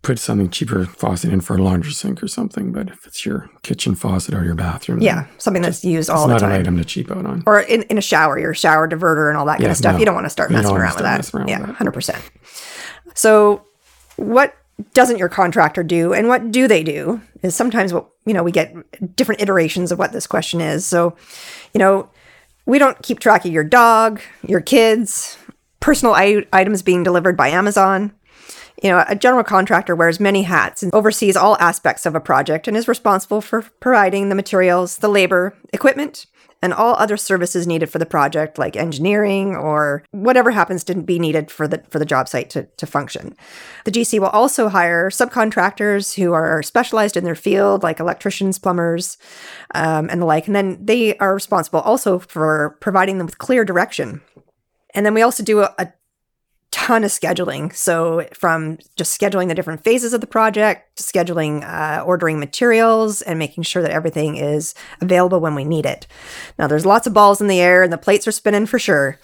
put 0.06 0.20
something 0.20 0.50
cheaper 0.50 0.86
faucet 0.86 1.34
in 1.34 1.42
for 1.42 1.58
a 1.58 1.62
laundry 1.62 1.92
sink 1.92 2.22
or 2.22 2.28
something, 2.28 2.72
but 2.72 2.90
if 2.90 3.06
it's 3.08 3.26
your 3.26 3.50
kitchen 3.64 3.96
faucet 3.96 4.34
or 4.36 4.44
your 4.46 4.54
bathroom, 4.56 5.02
Yeah, 5.02 5.26
something 5.40 5.62
that's 5.64 5.84
used 5.84 6.10
all 6.10 6.28
the 6.28 6.34
time. 6.34 6.36
it's 6.36 6.42
not 6.44 6.52
an 6.52 6.60
item 6.62 6.78
to 6.78 6.86
cheap 6.86 7.10
out 7.12 7.26
on. 7.26 7.44
or 7.48 7.60
in, 7.62 7.82
in 7.84 7.98
a 7.98 8.02
shower, 8.02 8.38
your 8.38 8.54
shower 8.54 8.88
diverter 8.88 9.30
and 9.30 9.38
all 9.38 9.46
that 9.48 9.58
kind 9.60 9.72
of 9.72 9.78
stuff. 9.78 9.94
no. 9.94 10.00
You 10.00 10.06
don't 10.06 10.16
want 10.16 10.26
to 10.26 10.30
start 10.30 10.52
messing 10.52 10.76
around 10.76 10.94
with 10.96 11.04
that. 11.04 11.34
around 11.34 11.48
yeah, 11.48 11.66
hundred 11.74 11.94
percent. 11.94 12.22
So, 13.14 13.66
what 14.18 14.56
doesn't 14.94 15.18
your 15.18 15.30
contractor 15.30 15.84
do, 15.84 16.14
and 16.14 16.28
what 16.28 16.52
do 16.52 16.68
they 16.68 16.84
do? 16.84 17.22
Is 17.42 17.56
sometimes 17.56 17.94
what 17.94 18.08
you 18.26 18.34
know 18.34 18.44
we 18.44 18.52
get 18.52 18.74
different 19.16 19.42
iterations 19.42 19.92
of 19.92 20.00
what 20.00 20.12
this 20.12 20.28
question 20.28 20.62
is. 20.62 20.86
So, 20.86 21.16
you 21.74 21.80
know, 21.80 22.10
we 22.66 22.78
don't 22.78 23.02
keep 23.02 23.20
track 23.20 23.46
of 23.46 23.52
your 23.52 23.64
dog, 23.64 24.22
your 24.46 24.62
kids, 24.62 25.38
personal 25.80 26.14
I- 26.14 26.46
items 26.54 26.82
being 26.82 27.04
delivered 27.04 27.38
by 27.38 27.50
Amazon. 27.50 28.12
You 28.84 28.90
know, 28.90 29.06
a 29.08 29.16
general 29.16 29.44
contractor 29.44 29.96
wears 29.96 30.20
many 30.20 30.44
hats 30.44 30.84
and 30.84 30.94
oversees 30.94 31.36
all 31.36 31.58
aspects 31.60 32.06
of 32.06 32.16
a 32.16 32.20
project 32.20 32.68
and 32.68 32.76
is 32.76 32.88
responsible 32.88 33.42
for 33.42 33.62
providing 33.80 34.30
the 34.30 34.36
materials, 34.36 34.98
the 34.98 35.08
labor, 35.08 35.56
equipment, 35.72 36.26
and 36.62 36.74
all 36.74 36.96
other 36.96 37.16
services 37.16 37.68
needed 37.68 37.92
for 37.92 38.00
the 38.00 38.06
project, 38.06 38.58
like 38.58 38.76
engineering 38.76 39.56
or 39.56 40.04
whatever 40.12 40.50
happens 40.52 40.84
to 40.84 40.96
be 40.96 41.20
needed 41.20 41.52
for 41.52 41.68
the 41.68 41.84
for 41.90 42.00
the 42.00 42.06
job 42.06 42.28
site 42.28 42.50
to, 42.50 42.64
to 42.78 42.88
function. 42.88 43.36
The 43.84 43.92
GC 43.92 44.20
will 44.20 44.30
also 44.30 44.70
hire 44.70 45.10
subcontractors 45.10 46.16
who 46.16 46.34
are 46.34 46.64
specialized 46.64 47.18
in 47.18 47.24
their 47.24 47.36
field, 47.36 47.84
like 47.84 48.00
electricians, 48.00 48.58
plumbers, 48.58 49.18
um, 49.76 50.10
and 50.10 50.22
the 50.22 50.26
like. 50.26 50.48
And 50.48 50.56
then 50.56 50.84
they 50.84 51.18
are 51.18 51.36
responsible 51.36 51.82
also 51.82 52.20
for 52.20 52.78
providing 52.82 53.20
them 53.20 53.28
with 53.28 53.38
clear 53.38 53.64
direction. 53.64 54.22
And 54.96 55.06
then 55.06 55.14
we 55.14 55.22
also 55.22 55.44
do 55.44 55.60
a, 55.60 55.74
a 55.78 55.94
ton 56.86 57.04
of 57.04 57.10
scheduling. 57.10 57.76
So, 57.76 58.28
from 58.32 58.78
just 58.96 59.20
scheduling 59.20 59.48
the 59.48 59.56
different 59.56 59.84
phases 59.84 60.14
of 60.14 60.22
the 60.22 60.28
project, 60.28 61.02
scheduling 61.02 61.64
uh, 61.64 62.04
ordering 62.04 62.40
materials, 62.40 63.24
and 63.24 63.40
making 63.40 63.64
sure 63.64 63.82
that 63.82 63.90
everything 63.90 64.36
is 64.38 64.76
available 65.02 65.40
when 65.40 65.56
we 65.56 65.64
need 65.64 65.88
it. 65.88 66.06
Now, 66.60 66.68
there's 66.68 66.86
lots 66.86 67.08
of 67.08 67.14
balls 67.14 67.42
in 67.42 67.48
the 67.48 67.60
air, 67.60 67.82
and 67.82 67.92
the 67.92 67.98
plates 67.98 68.28
are 68.28 68.32
spinning 68.32 68.68
for 68.68 68.78
sure. 68.78 69.20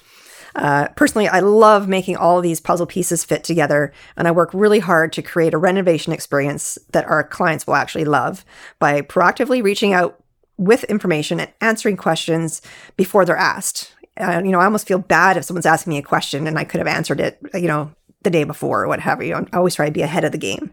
Uh, 0.55 0.87
personally, 0.95 1.27
I 1.27 1.39
love 1.39 1.87
making 1.87 2.17
all 2.17 2.41
these 2.41 2.59
puzzle 2.59 2.87
pieces 2.87 3.23
fit 3.23 3.43
together, 3.43 3.93
and 4.17 4.27
I 4.27 4.31
work 4.31 4.49
really 4.53 4.79
hard 4.79 5.13
to 5.13 5.21
create 5.21 5.53
a 5.53 5.59
renovation 5.59 6.13
experience 6.13 6.79
that 6.93 7.05
our 7.05 7.23
clients 7.23 7.67
will 7.67 7.75
actually 7.75 8.05
love 8.05 8.43
by 8.79 9.01
proactively 9.01 9.61
reaching 9.61 9.93
out 9.93 10.19
with 10.57 10.83
information 10.85 11.39
and 11.39 11.53
answering 11.61 11.95
questions 11.95 12.59
before 12.97 13.23
they're 13.23 13.37
asked 13.37 13.93
uh, 14.21 14.41
you 14.43 14.51
know, 14.51 14.59
I 14.59 14.65
almost 14.65 14.87
feel 14.87 14.99
bad 14.99 15.37
if 15.37 15.43
someone's 15.43 15.65
asking 15.65 15.91
me 15.91 15.97
a 15.97 16.03
question 16.03 16.47
and 16.47 16.57
I 16.57 16.63
could 16.63 16.79
have 16.79 16.87
answered 16.87 17.19
it, 17.19 17.39
you 17.53 17.67
know, 17.67 17.91
the 18.23 18.29
day 18.29 18.43
before 18.43 18.83
or 18.83 18.87
what 18.87 18.99
have 18.99 19.21
you. 19.23 19.35
I 19.35 19.45
always 19.53 19.75
try 19.75 19.85
to 19.85 19.91
be 19.91 20.01
ahead 20.01 20.23
of 20.23 20.31
the 20.31 20.37
game. 20.37 20.71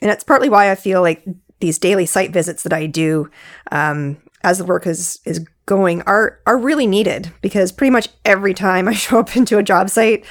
And 0.00 0.10
it's 0.10 0.24
partly 0.24 0.48
why 0.48 0.70
I 0.70 0.74
feel 0.74 1.02
like 1.02 1.24
these 1.60 1.78
daily 1.78 2.06
site 2.06 2.30
visits 2.30 2.62
that 2.62 2.72
I 2.72 2.86
do 2.86 3.30
um, 3.72 4.18
as 4.42 4.58
the 4.58 4.64
work 4.64 4.86
is 4.86 5.18
is 5.24 5.44
going 5.66 6.02
are 6.02 6.40
are 6.46 6.58
really 6.58 6.86
needed 6.86 7.32
because 7.40 7.72
pretty 7.72 7.90
much 7.90 8.08
every 8.24 8.54
time 8.54 8.86
I 8.88 8.92
show 8.92 9.18
up 9.18 9.36
into 9.36 9.58
a 9.58 9.62
job 9.62 9.90
site, 9.90 10.24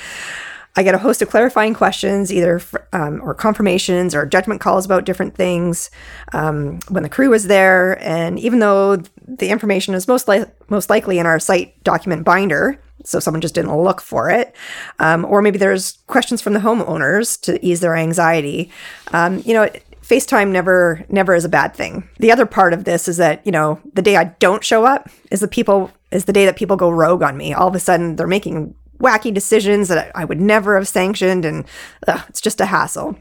I 0.75 0.83
get 0.83 0.95
a 0.95 0.99
host 0.99 1.21
of 1.21 1.29
clarifying 1.29 1.75
questions, 1.75 2.33
either 2.33 2.59
um, 2.93 3.21
or 3.23 3.35
confirmations 3.35 4.15
or 4.15 4.25
judgment 4.25 4.59
calls 4.59 4.85
about 4.85 5.05
different 5.05 5.35
things 5.35 5.91
um, 6.33 6.79
when 6.89 7.03
the 7.03 7.09
crew 7.09 7.29
was 7.29 7.45
there. 7.45 8.01
And 8.01 8.39
even 8.39 8.59
though 8.59 8.97
the 9.27 9.49
information 9.49 9.93
is 9.93 10.07
most 10.07 10.27
li- 10.27 10.45
most 10.69 10.89
likely 10.89 11.19
in 11.19 11.25
our 11.25 11.39
site 11.39 11.83
document 11.83 12.25
binder, 12.25 12.79
so 13.05 13.19
someone 13.19 13.41
just 13.41 13.53
didn't 13.53 13.75
look 13.75 14.01
for 14.01 14.31
it, 14.31 14.55
um, 14.99 15.25
or 15.25 15.41
maybe 15.41 15.59
there's 15.59 15.99
questions 16.07 16.41
from 16.41 16.53
the 16.53 16.59
homeowners 16.59 17.39
to 17.41 17.63
ease 17.63 17.79
their 17.79 17.95
anxiety. 17.95 18.71
Um, 19.11 19.41
you 19.45 19.53
know. 19.53 19.69
FaceTime 20.03 20.51
never 20.51 21.05
never 21.07 21.33
is 21.33 21.45
a 21.45 21.49
bad 21.49 21.73
thing. 21.73 22.09
The 22.19 22.29
other 22.29 22.45
part 22.45 22.73
of 22.73 22.83
this 22.83 23.07
is 23.07 23.15
that, 23.17 23.43
you 23.45 23.53
know, 23.53 23.79
the 23.93 24.01
day 24.01 24.17
I 24.17 24.25
don't 24.25 24.61
show 24.61 24.83
up 24.83 25.09
is 25.31 25.39
the 25.39 25.47
people 25.47 25.91
is 26.11 26.25
the 26.25 26.33
day 26.33 26.45
that 26.45 26.57
people 26.57 26.75
go 26.75 26.91
rogue 26.91 27.23
on 27.23 27.37
me. 27.37 27.53
All 27.53 27.69
of 27.69 27.73
a 27.73 27.79
sudden 27.79 28.17
they're 28.17 28.27
making 28.27 28.75
wacky 28.99 29.33
decisions 29.33 29.87
that 29.87 30.11
I 30.15 30.25
would 30.25 30.41
never 30.41 30.75
have 30.75 30.87
sanctioned, 30.87 31.45
and 31.45 31.65
ugh, 32.07 32.21
it's 32.29 32.41
just 32.41 32.61
a 32.61 32.65
hassle. 32.65 33.17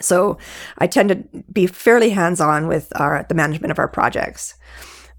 So 0.00 0.38
I 0.78 0.86
tend 0.86 1.08
to 1.10 1.42
be 1.52 1.66
fairly 1.66 2.10
hands 2.10 2.40
on 2.40 2.66
with 2.66 2.92
our, 2.96 3.24
the 3.28 3.34
management 3.34 3.70
of 3.70 3.78
our 3.78 3.88
projects. 3.88 4.54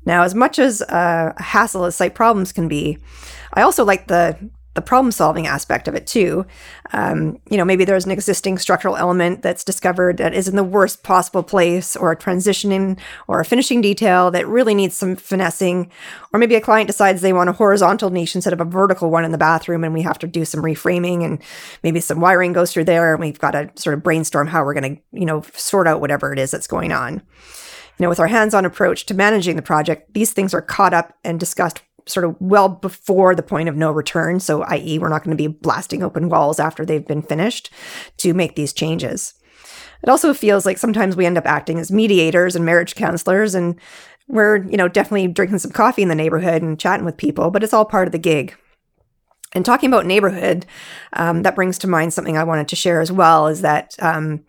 Now, 0.06 0.24
as 0.24 0.36
much 0.36 0.60
as 0.60 0.82
uh, 0.82 1.34
a 1.36 1.44
hassle 1.44 1.86
as 1.86 1.96
site 1.96 2.16
problems 2.16 2.52
can 2.52 2.68
be, 2.68 2.98
I 3.54 3.62
also 3.62 3.86
like 3.86 4.08
the 4.08 4.38
the 4.76 4.82
problem 4.82 5.12
solving 5.12 5.46
aspect 5.46 5.88
of 5.88 5.96
it 5.96 6.08
too. 6.08 6.46
Um, 6.94 7.40
you 7.50 7.58
know, 7.58 7.66
maybe 7.66 7.86
there's 7.86 8.06
an 8.06 8.12
existing 8.12 8.58
structural 8.58 8.96
element 8.96 9.42
that's 9.42 9.64
discovered 9.64 10.18
that 10.18 10.34
is 10.34 10.48
in 10.48 10.56
the 10.56 10.64
worst 10.64 11.04
possible 11.04 11.44
place, 11.44 11.96
or 11.96 12.12
a 12.12 12.18
transitioning 12.18 13.00
or 13.28 13.40
a 13.40 13.46
finishing 13.46 13.82
detail 13.82 14.32
that 14.32 14.48
really 14.48 14.74
needs 14.74 14.96
some 14.96 15.16
finessing. 15.16 15.92
Or 16.34 16.40
maybe 16.40 16.56
a 16.56 16.62
client 16.62 16.88
decides 16.88 17.22
they 17.22 17.34
want 17.34 17.50
a 17.50 17.54
horizontal 17.54 18.10
niche 18.10 18.36
instead 18.36 18.54
of 18.54 18.62
a 18.62 18.66
vertical 18.66 19.12
one 19.12 19.26
in 19.26 19.32
the 19.32 19.38
bathroom, 19.38 19.84
and 19.84 19.94
we 19.94 20.02
have 20.02 20.20
to 20.20 20.28
do 20.28 20.46
some 20.46 20.62
reframing, 20.62 21.24
and 21.24 21.42
maybe 21.84 22.00
some 22.00 22.20
wiring 22.20 22.54
goes 22.54 22.74
through 22.74 22.86
there, 22.86 23.14
and 23.14 23.22
we've 23.22 23.40
got 23.40 23.52
to 23.52 23.70
sort 23.76 23.94
of 23.94 24.04
brainstorm 24.04 24.48
how 24.48 24.64
we're 24.64 24.74
going 24.74 24.96
to, 24.96 25.02
you 25.12 25.26
know, 25.26 25.44
sort 25.54 25.88
out 25.88 26.02
whatever 26.02 26.34
it 26.34 26.40
is 26.40 26.52
that's 26.52 26.68
going 26.68 26.92
on. 26.92 27.22
You 28.00 28.06
know, 28.06 28.10
with 28.10 28.20
our 28.20 28.28
hands 28.28 28.56
on 28.56 28.66
approach 28.66 29.06
to 29.06 29.14
managing 29.14 29.56
the 29.56 29.62
project, 29.62 30.16
these 30.16 30.34
things 30.34 30.54
are 30.56 30.64
caught 30.64 30.96
up 30.96 31.14
and 31.24 31.40
discussed 31.40 31.82
sort 32.06 32.26
of 32.26 32.36
well 32.40 32.70
before 32.70 33.36
the 33.36 33.44
point 33.44 33.70
of 33.70 33.76
no 33.76 33.92
return. 33.92 34.40
So, 34.40 34.64
i.e., 34.64 35.00
we're 35.00 35.10
not 35.10 35.24
going 35.24 35.36
to 35.36 35.42
be 35.42 35.48
blasting 35.48 36.04
open 36.04 36.30
walls 36.30 36.60
after 36.60 36.86
they've 36.86 37.06
been 37.06 37.22
finished 37.22 37.70
to 38.18 38.34
make 38.34 38.56
these 38.56 38.74
changes. 38.74 39.34
It 40.02 40.10
also 40.10 40.34
feels 40.34 40.66
like 40.66 40.78
sometimes 40.78 41.16
we 41.16 41.26
end 41.26 41.38
up 41.38 41.46
acting 41.46 41.80
as 41.80 41.92
mediators 41.92 42.56
and 42.56 42.66
marriage 42.66 42.96
counselors, 42.96 43.56
and 43.56 43.80
we're, 44.28 44.64
you 44.66 44.78
know, 44.78 44.88
definitely 44.88 45.28
drinking 45.28 45.60
some 45.60 45.72
coffee 45.72 46.02
in 46.02 46.10
the 46.10 46.16
neighborhood 46.16 46.62
and 46.62 46.80
chatting 46.80 47.06
with 47.06 47.18
people, 47.18 47.52
but 47.52 47.64
it's 47.64 47.74
all 47.74 47.86
part 47.86 48.08
of 48.08 48.12
the 48.12 48.18
gig. 48.18 48.56
And 49.56 49.64
talking 49.64 49.88
about 49.88 50.06
neighborhood, 50.06 50.66
um, 51.14 51.44
that 51.44 51.56
brings 51.56 51.78
to 51.80 51.88
mind 51.88 52.14
something 52.14 52.38
I 52.38 52.44
wanted 52.44 52.68
to 52.70 52.76
share 52.76 53.02
as 53.02 53.12
well 53.12 53.48
is 53.48 53.62
that, 53.62 53.96
um, 54.00 54.44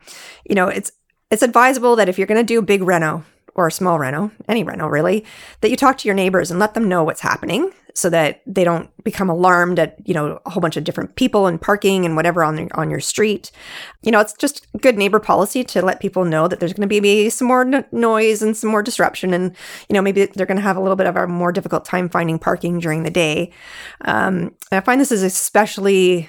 you 0.49 0.55
know, 0.55 0.69
it's 0.69 0.91
it's 1.31 1.43
advisable 1.43 1.97
that 1.97 2.09
if 2.09 2.17
you're 2.17 2.27
going 2.27 2.41
to 2.41 2.45
do 2.45 2.63
big 2.63 2.83
reno, 2.83 3.25
or 3.55 3.67
a 3.67 3.73
small 3.73 3.99
reno, 3.99 4.31
any 4.49 4.65
reno 4.65 4.87
really, 4.87 5.25
that 5.61 5.71
you 5.71 5.77
talk 5.77 5.99
to 5.99 6.09
your 6.09 6.15
neighbors 6.15 6.51
and 6.51 6.61
let 6.61 6.75
them 6.75 6.89
know 6.89 7.05
what's 7.05 7.21
happening 7.21 7.73
so 7.97 8.11
that 8.11 8.43
they 8.45 8.65
don't 8.65 8.91
become 9.05 9.31
alarmed 9.31 9.79
at, 9.79 9.97
you 10.05 10.13
know, 10.13 10.41
a 10.45 10.51
whole 10.51 10.61
bunch 10.61 10.77
of 10.77 10.83
different 10.83 11.15
people 11.15 11.47
and 11.47 11.61
parking 11.61 12.05
and 12.05 12.17
whatever 12.17 12.43
on, 12.43 12.57
the, 12.57 12.69
on 12.77 12.91
your 12.91 12.99
street. 12.99 13.53
You 14.03 14.11
know, 14.11 14.19
it's 14.19 14.33
just 14.33 14.67
good 14.81 14.99
neighbor 14.99 15.21
policy 15.21 15.63
to 15.63 15.81
let 15.81 16.01
people 16.01 16.25
know 16.25 16.49
that 16.49 16.59
there's 16.59 16.73
going 16.73 16.89
to 16.89 17.01
be 17.01 17.31
some 17.31 17.47
more 17.47 17.65
no- 17.65 17.85
noise 17.93 18.43
and 18.43 18.57
some 18.57 18.71
more 18.71 18.83
disruption. 18.83 19.33
And, 19.33 19.55
you 19.89 19.95
know, 19.95 20.03
maybe 20.03 20.27
they're 20.27 20.45
going 20.45 20.57
to 20.57 20.63
have 20.63 20.77
a 20.77 20.81
little 20.81 20.97
bit 20.97 21.07
of 21.07 21.15
a 21.15 21.29
more 21.29 21.53
difficult 21.53 21.85
time 21.85 22.09
finding 22.09 22.41
parking 22.41 22.81
during 22.81 23.05
the 23.05 23.11
day. 23.11 23.53
Um, 24.01 24.57
I 24.73 24.81
find 24.81 25.01
this 25.01 25.13
is 25.13 25.23
especially 25.23 26.29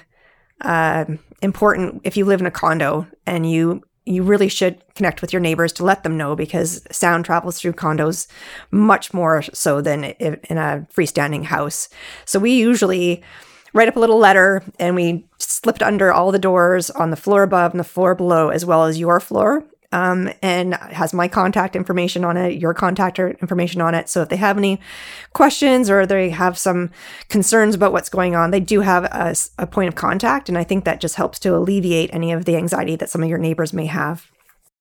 uh, 0.60 1.04
important 1.42 2.02
if 2.04 2.16
you 2.16 2.26
live 2.26 2.40
in 2.40 2.46
a 2.46 2.50
condo 2.52 3.08
and 3.26 3.50
you 3.50 3.82
you 4.06 4.22
really 4.22 4.48
should 4.48 4.80
connect 4.94 5.20
with 5.20 5.32
your 5.32 5.40
neighbors 5.40 5.72
to 5.74 5.84
let 5.84 6.04
them 6.04 6.16
know 6.16 6.36
because 6.36 6.86
sound 6.90 7.24
travels 7.24 7.60
through 7.60 7.72
condos 7.72 8.28
much 8.70 9.12
more 9.12 9.42
so 9.52 9.80
than 9.80 10.04
in 10.04 10.56
a 10.56 10.86
freestanding 10.96 11.44
house. 11.44 11.88
So 12.24 12.38
we 12.38 12.52
usually 12.52 13.22
write 13.74 13.88
up 13.88 13.96
a 13.96 14.00
little 14.00 14.18
letter 14.18 14.62
and 14.78 14.94
we 14.94 15.26
slip 15.38 15.76
it 15.76 15.82
under 15.82 16.12
all 16.12 16.32
the 16.32 16.38
doors 16.38 16.88
on 16.90 17.10
the 17.10 17.16
floor 17.16 17.42
above 17.42 17.72
and 17.72 17.80
the 17.80 17.84
floor 17.84 18.14
below, 18.14 18.48
as 18.48 18.64
well 18.64 18.84
as 18.84 18.98
your 18.98 19.20
floor 19.20 19.64
um, 19.92 20.30
and 20.42 20.74
has 20.74 21.12
my 21.12 21.28
contact 21.28 21.76
information 21.76 22.24
on 22.24 22.36
it, 22.36 22.60
your 22.60 22.74
contact 22.74 23.18
information 23.18 23.80
on 23.80 23.94
it. 23.94 24.08
So 24.08 24.22
if 24.22 24.28
they 24.28 24.36
have 24.36 24.58
any 24.58 24.80
questions 25.32 25.90
or 25.90 26.06
they 26.06 26.30
have 26.30 26.58
some 26.58 26.90
concerns 27.28 27.74
about 27.74 27.92
what's 27.92 28.08
going 28.08 28.34
on, 28.34 28.50
they 28.50 28.60
do 28.60 28.80
have 28.80 29.04
a, 29.04 29.34
a 29.58 29.66
point 29.66 29.88
of 29.88 29.94
contact. 29.94 30.48
And 30.48 30.58
I 30.58 30.64
think 30.64 30.84
that 30.84 31.00
just 31.00 31.16
helps 31.16 31.38
to 31.40 31.56
alleviate 31.56 32.10
any 32.12 32.32
of 32.32 32.44
the 32.44 32.56
anxiety 32.56 32.96
that 32.96 33.10
some 33.10 33.22
of 33.22 33.28
your 33.28 33.38
neighbors 33.38 33.72
may 33.72 33.86
have. 33.86 34.30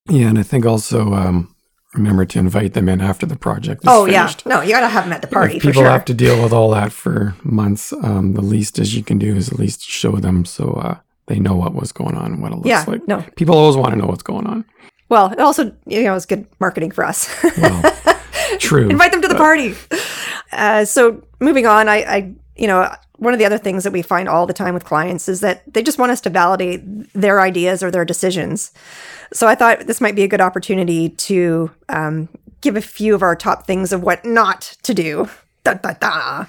Yeah, 0.09 0.27
and 0.27 0.37
I 0.37 0.43
think 0.43 0.65
also 0.65 1.13
um, 1.13 1.55
remember 1.97 2.25
to 2.25 2.39
invite 2.39 2.73
them 2.73 2.89
in 2.89 3.01
after 3.01 3.25
the 3.25 3.35
project 3.35 3.83
is 3.83 3.89
oh 3.89 4.05
finished. 4.05 4.43
yeah 4.45 4.55
no 4.55 4.61
you 4.61 4.71
gotta 4.71 4.87
have 4.87 5.05
them 5.05 5.13
at 5.13 5.21
the 5.21 5.27
party 5.27 5.57
if 5.57 5.61
people 5.61 5.81
sure. 5.81 5.89
have 5.89 6.05
to 6.05 6.13
deal 6.13 6.41
with 6.41 6.53
all 6.53 6.69
that 6.71 6.91
for 6.91 7.35
months 7.43 7.93
um, 8.03 8.33
the 8.33 8.41
least 8.41 8.79
as 8.79 8.95
you 8.95 9.03
can 9.03 9.17
do 9.17 9.35
is 9.35 9.49
at 9.49 9.59
least 9.59 9.81
show 9.81 10.17
them 10.17 10.45
so 10.45 10.73
uh, 10.73 10.97
they 11.27 11.39
know 11.39 11.55
what 11.55 11.73
was 11.73 11.91
going 11.91 12.15
on 12.15 12.33
and 12.33 12.41
what 12.41 12.51
it 12.51 12.55
looks 12.55 12.67
yeah, 12.67 12.83
like 12.87 13.07
no 13.07 13.23
people 13.35 13.55
always 13.55 13.75
want 13.75 13.93
to 13.93 13.99
know 13.99 14.07
what's 14.07 14.23
going 14.23 14.45
on 14.45 14.65
well, 15.09 15.31
it 15.31 15.39
also, 15.39 15.75
you 15.85 16.03
know, 16.03 16.15
it's 16.15 16.25
good 16.25 16.47
marketing 16.59 16.91
for 16.91 17.03
us. 17.03 17.29
well, 17.57 17.83
true. 18.59 18.89
Invite 18.89 19.11
them 19.11 19.21
to 19.21 19.27
the 19.27 19.35
party. 19.35 19.75
Uh, 20.51 20.85
so 20.85 21.23
moving 21.39 21.67
on, 21.67 21.87
I, 21.87 21.95
I, 21.97 22.33
you 22.55 22.67
know, 22.67 22.93
one 23.17 23.33
of 23.33 23.39
the 23.39 23.45
other 23.45 23.57
things 23.57 23.83
that 23.83 23.93
we 23.93 24.01
find 24.01 24.27
all 24.27 24.45
the 24.45 24.53
time 24.53 24.73
with 24.73 24.83
clients 24.83 25.29
is 25.29 25.41
that 25.41 25.61
they 25.71 25.83
just 25.83 25.97
want 25.97 26.11
us 26.11 26.21
to 26.21 26.29
validate 26.29 26.81
their 27.13 27.39
ideas 27.39 27.81
or 27.81 27.91
their 27.91 28.05
decisions. 28.05 28.71
So 29.31 29.47
I 29.47 29.55
thought 29.55 29.87
this 29.87 30.01
might 30.01 30.15
be 30.15 30.23
a 30.23 30.27
good 30.27 30.41
opportunity 30.41 31.09
to 31.09 31.71
um, 31.89 32.29
give 32.61 32.75
a 32.75 32.81
few 32.81 33.15
of 33.15 33.21
our 33.21 33.35
top 33.35 33.65
things 33.65 33.93
of 33.93 34.03
what 34.03 34.25
not 34.25 34.75
to 34.83 34.93
do. 34.93 35.29
Da, 35.63 35.75
da, 35.75 35.93
da. 35.93 36.45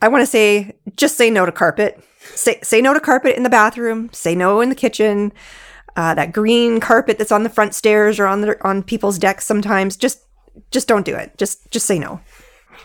I 0.00 0.08
want 0.08 0.22
to 0.22 0.26
say 0.26 0.74
just 0.96 1.16
say 1.16 1.30
no 1.30 1.44
to 1.44 1.52
carpet. 1.52 2.02
Say 2.20 2.58
say 2.62 2.80
no 2.80 2.94
to 2.94 3.00
carpet 3.00 3.36
in 3.36 3.42
the 3.42 3.50
bathroom. 3.50 4.10
Say 4.12 4.34
no 4.34 4.60
in 4.60 4.70
the 4.70 4.74
kitchen 4.74 5.32
uh, 5.96 6.14
that 6.14 6.32
green 6.32 6.78
carpet 6.78 7.18
that's 7.18 7.32
on 7.32 7.42
the 7.42 7.48
front 7.48 7.74
stairs 7.74 8.20
or 8.20 8.26
on 8.26 8.42
the 8.42 8.56
on 8.66 8.82
people's 8.82 9.18
decks 9.18 9.46
sometimes 9.46 9.96
just 9.96 10.20
just 10.70 10.86
don't 10.88 11.04
do 11.04 11.14
it. 11.14 11.36
Just 11.38 11.70
just 11.70 11.86
say 11.86 11.98
no. 11.98 12.20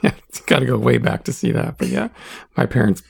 Yeah 0.02 0.14
it's 0.30 0.40
got 0.40 0.60
to 0.60 0.66
go 0.66 0.78
way 0.78 0.98
back 0.98 1.26
to 1.26 1.34
see 1.34 1.52
that 1.52 1.78
but 1.78 1.90
yeah 1.90 2.08
my 2.56 2.66
parents 2.66 3.04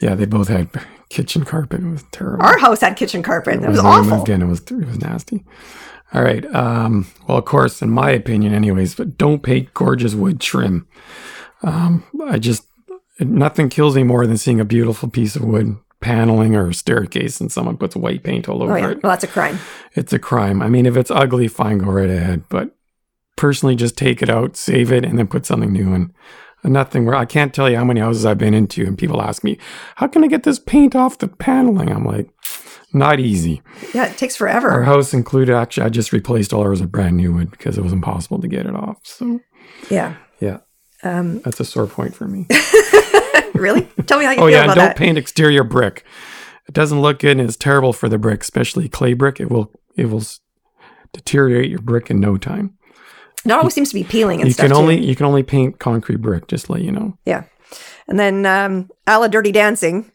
yeah 0.00 0.14
they 0.14 0.26
both 0.26 0.46
had 0.48 0.68
kitchen 1.08 1.44
carpet. 1.44 1.80
It 1.80 1.88
was 1.88 2.04
terrible. 2.12 2.44
Our 2.44 2.58
house 2.58 2.80
had 2.82 2.96
kitchen 2.96 3.22
carpet. 3.22 3.54
It, 3.54 3.62
it 3.64 3.68
was, 3.68 3.78
was 3.78 3.84
awful. 3.84 4.16
moved 4.18 4.28
in 4.28 4.42
it 4.42 4.46
was 4.46 4.60
it 4.60 4.86
was 4.86 5.00
nasty. 5.00 5.44
All 6.12 6.22
right 6.22 6.44
um, 6.54 7.06
well 7.26 7.38
of 7.38 7.46
course 7.46 7.82
in 7.82 7.90
my 7.90 8.10
opinion 8.10 8.54
anyways 8.54 8.94
but 8.94 9.16
don't 9.18 9.42
paint 9.42 9.72
gorgeous 9.74 10.14
wood 10.14 10.40
trim. 10.40 10.86
Um, 11.62 12.04
i 12.28 12.38
just 12.38 12.64
nothing 13.18 13.70
kills 13.70 13.96
me 13.96 14.02
more 14.02 14.26
than 14.26 14.36
seeing 14.36 14.60
a 14.60 14.64
beautiful 14.64 15.08
piece 15.08 15.34
of 15.34 15.42
wood 15.42 15.76
paneling 16.00 16.54
or 16.54 16.72
staircase 16.72 17.40
and 17.40 17.50
someone 17.50 17.76
puts 17.76 17.96
white 17.96 18.22
paint 18.22 18.48
all 18.48 18.62
over 18.62 18.74
oh, 18.74 18.76
yeah. 18.76 18.90
it. 18.90 19.02
Well, 19.02 19.10
that's 19.10 19.24
a 19.24 19.28
crime. 19.28 19.58
It's 19.94 20.12
a 20.12 20.18
crime. 20.18 20.62
I 20.62 20.68
mean, 20.68 20.86
if 20.86 20.96
it's 20.96 21.10
ugly, 21.10 21.48
fine, 21.48 21.78
go 21.78 21.86
right 21.86 22.10
ahead. 22.10 22.44
But 22.48 22.76
personally, 23.36 23.76
just 23.76 23.96
take 23.96 24.22
it 24.22 24.30
out, 24.30 24.56
save 24.56 24.92
it, 24.92 25.04
and 25.04 25.18
then 25.18 25.26
put 25.26 25.46
something 25.46 25.72
new 25.72 25.94
in. 25.94 26.12
Nothing 26.64 27.04
where 27.04 27.14
I 27.14 27.26
can't 27.26 27.54
tell 27.54 27.70
you 27.70 27.76
how 27.76 27.84
many 27.84 28.00
houses 28.00 28.26
I've 28.26 28.38
been 28.38 28.54
into, 28.54 28.84
and 28.84 28.98
people 28.98 29.22
ask 29.22 29.44
me, 29.44 29.56
"How 29.96 30.08
can 30.08 30.24
I 30.24 30.26
get 30.26 30.42
this 30.42 30.58
paint 30.58 30.96
off 30.96 31.18
the 31.18 31.28
paneling?" 31.28 31.92
I'm 31.92 32.04
like, 32.04 32.28
not 32.92 33.20
easy. 33.20 33.62
Yeah, 33.94 34.06
it 34.06 34.16
takes 34.16 34.34
forever. 34.34 34.70
Our 34.70 34.82
house 34.82 35.14
included 35.14 35.54
actually, 35.54 35.84
I 35.84 35.90
just 35.90 36.12
replaced 36.12 36.52
all 36.52 36.62
ours 36.62 36.80
with 36.80 36.90
brand 36.90 37.16
new 37.18 37.32
wood 37.32 37.50
because 37.50 37.78
it 37.78 37.84
was 37.84 37.92
impossible 37.92 38.40
to 38.40 38.48
get 38.48 38.66
it 38.66 38.74
off. 38.74 38.98
So 39.04 39.40
yeah, 39.90 40.16
yeah, 40.40 40.58
um, 41.02 41.40
that's 41.40 41.60
a 41.60 41.64
sore 41.64 41.86
point 41.86 42.14
for 42.14 42.26
me. 42.26 42.46
really? 43.60 43.82
Tell 44.06 44.18
me 44.18 44.24
how 44.24 44.32
you 44.32 44.38
oh 44.38 44.42
feel 44.42 44.50
yeah, 44.50 44.64
about 44.64 44.74
don't 44.76 44.84
that. 44.86 44.96
paint 44.96 45.18
exterior 45.18 45.64
brick. 45.64 46.04
It 46.68 46.74
doesn't 46.74 47.00
look 47.00 47.20
good, 47.20 47.38
and 47.38 47.48
it's 47.48 47.56
terrible 47.56 47.92
for 47.92 48.08
the 48.08 48.18
brick, 48.18 48.42
especially 48.42 48.88
clay 48.88 49.14
brick. 49.14 49.40
It 49.40 49.50
will 49.50 49.72
it 49.96 50.06
will 50.06 50.22
deteriorate 51.12 51.70
your 51.70 51.80
brick 51.80 52.10
in 52.10 52.20
no 52.20 52.36
time. 52.36 52.76
It 53.44 53.52
always 53.52 53.74
seems 53.74 53.90
to 53.90 53.94
be 53.94 54.04
peeling 54.04 54.40
and 54.40 54.48
You 54.48 54.54
stuff 54.54 54.64
can 54.64 54.70
too. 54.74 54.80
only 54.80 55.04
you 55.06 55.14
can 55.14 55.26
only 55.26 55.42
paint 55.42 55.78
concrete 55.78 56.16
brick. 56.16 56.48
Just 56.48 56.68
let 56.68 56.82
you 56.82 56.90
know. 56.92 57.16
Yeah. 57.24 57.44
And 58.08 58.18
then 58.18 58.46
um, 58.46 58.90
a 59.06 59.18
la 59.18 59.28
Dirty 59.28 59.52
Dancing, 59.52 60.10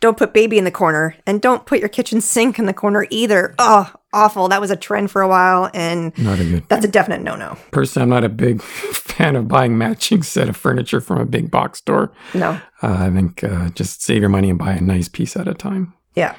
don't 0.00 0.16
put 0.18 0.32
baby 0.34 0.58
in 0.58 0.64
the 0.64 0.70
corner 0.70 1.16
and 1.26 1.40
don't 1.40 1.66
put 1.66 1.78
your 1.80 1.88
kitchen 1.88 2.20
sink 2.20 2.58
in 2.58 2.66
the 2.66 2.72
corner 2.74 3.06
either. 3.10 3.54
Oh, 3.58 3.90
awful. 4.14 4.48
That 4.48 4.60
was 4.60 4.70
a 4.70 4.76
trend 4.76 5.10
for 5.10 5.20
a 5.20 5.28
while 5.28 5.70
and 5.74 6.16
Not 6.18 6.38
a 6.40 6.44
good. 6.44 6.64
that's 6.68 6.84
a 6.84 6.88
definite 6.88 7.22
no 7.22 7.36
no. 7.36 7.58
Personally, 7.72 8.04
I'm 8.04 8.10
not 8.10 8.24
a 8.24 8.28
big 8.28 8.62
fan 8.62 9.36
of 9.36 9.48
buying 9.48 9.76
matching 9.76 10.22
set 10.22 10.48
of 10.48 10.56
furniture 10.56 11.00
from 11.00 11.18
a 11.20 11.24
big 11.26 11.50
box 11.50 11.78
store. 11.80 12.12
No. 12.32 12.60
Uh, 12.82 12.96
I 13.06 13.10
think 13.10 13.44
uh, 13.44 13.70
just 13.70 14.02
save 14.02 14.20
your 14.20 14.30
money 14.30 14.48
and 14.50 14.58
buy 14.58 14.72
a 14.72 14.80
nice 14.80 15.08
piece 15.08 15.36
at 15.36 15.48
a 15.48 15.54
time. 15.54 15.92
Yeah. 16.14 16.34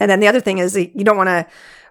And 0.00 0.10
then 0.10 0.20
the 0.20 0.28
other 0.28 0.40
thing 0.40 0.58
is 0.58 0.76
you 0.76 1.04
don't 1.04 1.16
want 1.16 1.28
to 1.28 1.46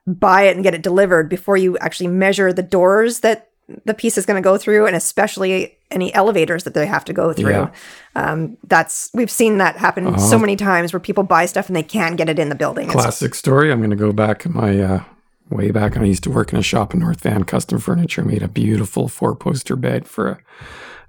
buy 0.06 0.44
it 0.44 0.56
and 0.56 0.64
get 0.64 0.76
it 0.76 0.84
delivered 0.84 1.30
before 1.30 1.58
you 1.58 1.78
actually 1.80 2.08
measure 2.08 2.54
the 2.54 2.62
doors 2.62 3.22
that 3.22 3.50
the 3.86 3.96
piece 3.96 4.18
is 4.18 4.26
going 4.28 4.42
to 4.42 4.46
go 4.48 4.58
through 4.58 4.86
and 4.86 4.96
especially 4.96 5.75
any 5.92 6.14
elevators 6.14 6.64
that 6.64 6.74
they 6.74 6.86
have 6.86 7.06
to 7.06 7.14
go 7.14 7.32
through. 7.34 7.52
Yeah. 7.52 7.72
Um, 8.16 8.58
that's 8.64 9.10
we've 9.14 9.32
seen 9.32 9.58
that 9.60 9.78
happen 9.78 10.18
so 10.18 10.40
many 10.40 10.56
times 10.56 10.94
where 10.94 11.00
people 11.00 11.24
buy 11.24 11.46
stuff 11.46 11.68
and 11.68 11.76
they 11.76 11.84
can't 11.84 12.18
get 12.18 12.30
it 12.30 12.40
in 12.40 12.50
the 12.50 12.56
building. 12.56 12.86
It's- 12.90 13.02
Classic 13.02 13.36
story. 13.36 13.72
I'm 13.72 13.80
going 13.80 13.90
to 13.92 13.96
go 13.96 14.12
back 14.12 14.48
my 14.50 14.80
uh, 14.80 15.04
way 15.50 15.72
back. 15.72 15.96
I 15.98 16.04
used 16.04 16.24
to 16.24 16.32
work 16.32 16.52
in 16.52 16.60
a 16.60 16.64
shop 16.64 16.94
in 16.94 17.00
North 17.02 17.22
Van, 17.22 17.44
custom 17.44 17.80
furniture. 17.80 18.24
Made 18.24 18.44
a 18.44 18.48
beautiful 18.48 19.08
four 19.08 19.36
poster 19.36 19.76
bed 19.76 20.08
for 20.08 20.30
a, 20.30 20.40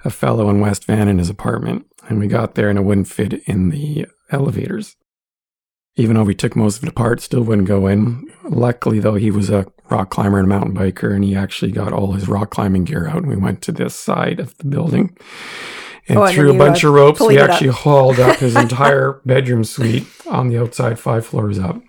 a 0.05 0.11
fellow 0.11 0.51
in 0.51 0.61
West 0.61 0.85
Van 0.85 1.09
in 1.09 1.19
his 1.19 1.31
apartment, 1.31 1.87
and 2.09 2.19
we 2.19 2.27
got 2.27 2.55
there 2.55 2.69
and 2.69 2.79
it 2.79 2.83
wouldn't 2.83 3.09
fit 3.09 3.33
in 3.47 3.71
the 3.71 4.07
elevators. 4.31 4.97
Even 5.99 6.17
though 6.17 6.25
we 6.25 6.35
took 6.35 6.55
most 6.55 6.77
of 6.79 6.83
it 6.83 6.91
apart, 6.91 7.23
still 7.23 7.41
wouldn't 7.43 7.67
go 7.69 7.87
in. 7.87 8.31
Luckily, 8.45 9.01
though, 9.01 9.15
he 9.15 9.31
was 9.31 9.49
a 9.49 9.67
rock 9.91 10.11
climber 10.11 10.39
and 10.39 10.47
a 10.47 10.49
mountain 10.49 10.75
biker, 10.75 11.15
and 11.15 11.25
he 11.25 11.35
actually 11.37 11.73
got 11.73 11.93
all 11.93 12.13
his 12.13 12.29
rock 12.29 12.51
climbing 12.51 12.85
gear 12.85 13.07
out. 13.09 13.19
And 13.19 13.27
we 13.29 13.37
went 13.37 13.63
to 13.63 13.73
this 13.73 13.95
side 13.95 14.41
of 14.41 14.57
the 14.59 14.65
building. 14.65 15.17
And 16.09 16.19
Oh, 16.19 16.25
and 16.25 16.35
through 16.35 16.47
then 16.53 16.57
a 16.57 16.59
bunch 16.59 16.85
uh, 16.85 16.89
of 16.89 16.95
ropes, 16.95 17.21
we 17.21 17.37
it 17.37 17.41
up. 17.43 17.51
actually 17.51 17.69
hauled 17.71 18.21
up 18.21 18.37
his 18.39 18.55
entire 18.67 19.21
bedroom 19.25 19.65
suite 19.65 20.07
on 20.31 20.49
the 20.49 20.59
outside, 20.59 20.99
five 20.99 21.27
floors 21.27 21.59
up. 21.59 21.81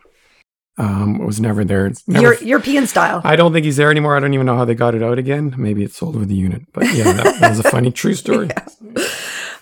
Um, 0.79 1.21
it 1.21 1.25
was 1.25 1.39
never 1.41 1.65
there. 1.65 1.91
Never, 2.07 2.23
Euro- 2.33 2.39
European 2.41 2.85
style. 2.87 3.21
I 3.23 3.35
don't 3.35 3.51
think 3.51 3.65
he's 3.65 3.77
there 3.77 3.89
anymore. 3.89 4.15
I 4.15 4.19
don't 4.19 4.33
even 4.35 4.45
know 4.45 4.55
how 4.57 4.65
they 4.65 4.75
got 4.75 4.93
it 4.93 5.01
out 5.01 5.17
again. 5.17 5.55
Maybe 5.57 5.83
it 5.83 5.91
sold 5.91 6.15
with 6.15 6.29
the 6.29 6.35
unit. 6.35 6.63
But 6.71 6.83
yeah, 6.93 7.11
that, 7.13 7.39
that 7.39 7.49
was 7.49 7.59
a 7.59 7.63
funny 7.63 7.89
true 7.91 8.13
story. 8.23 8.49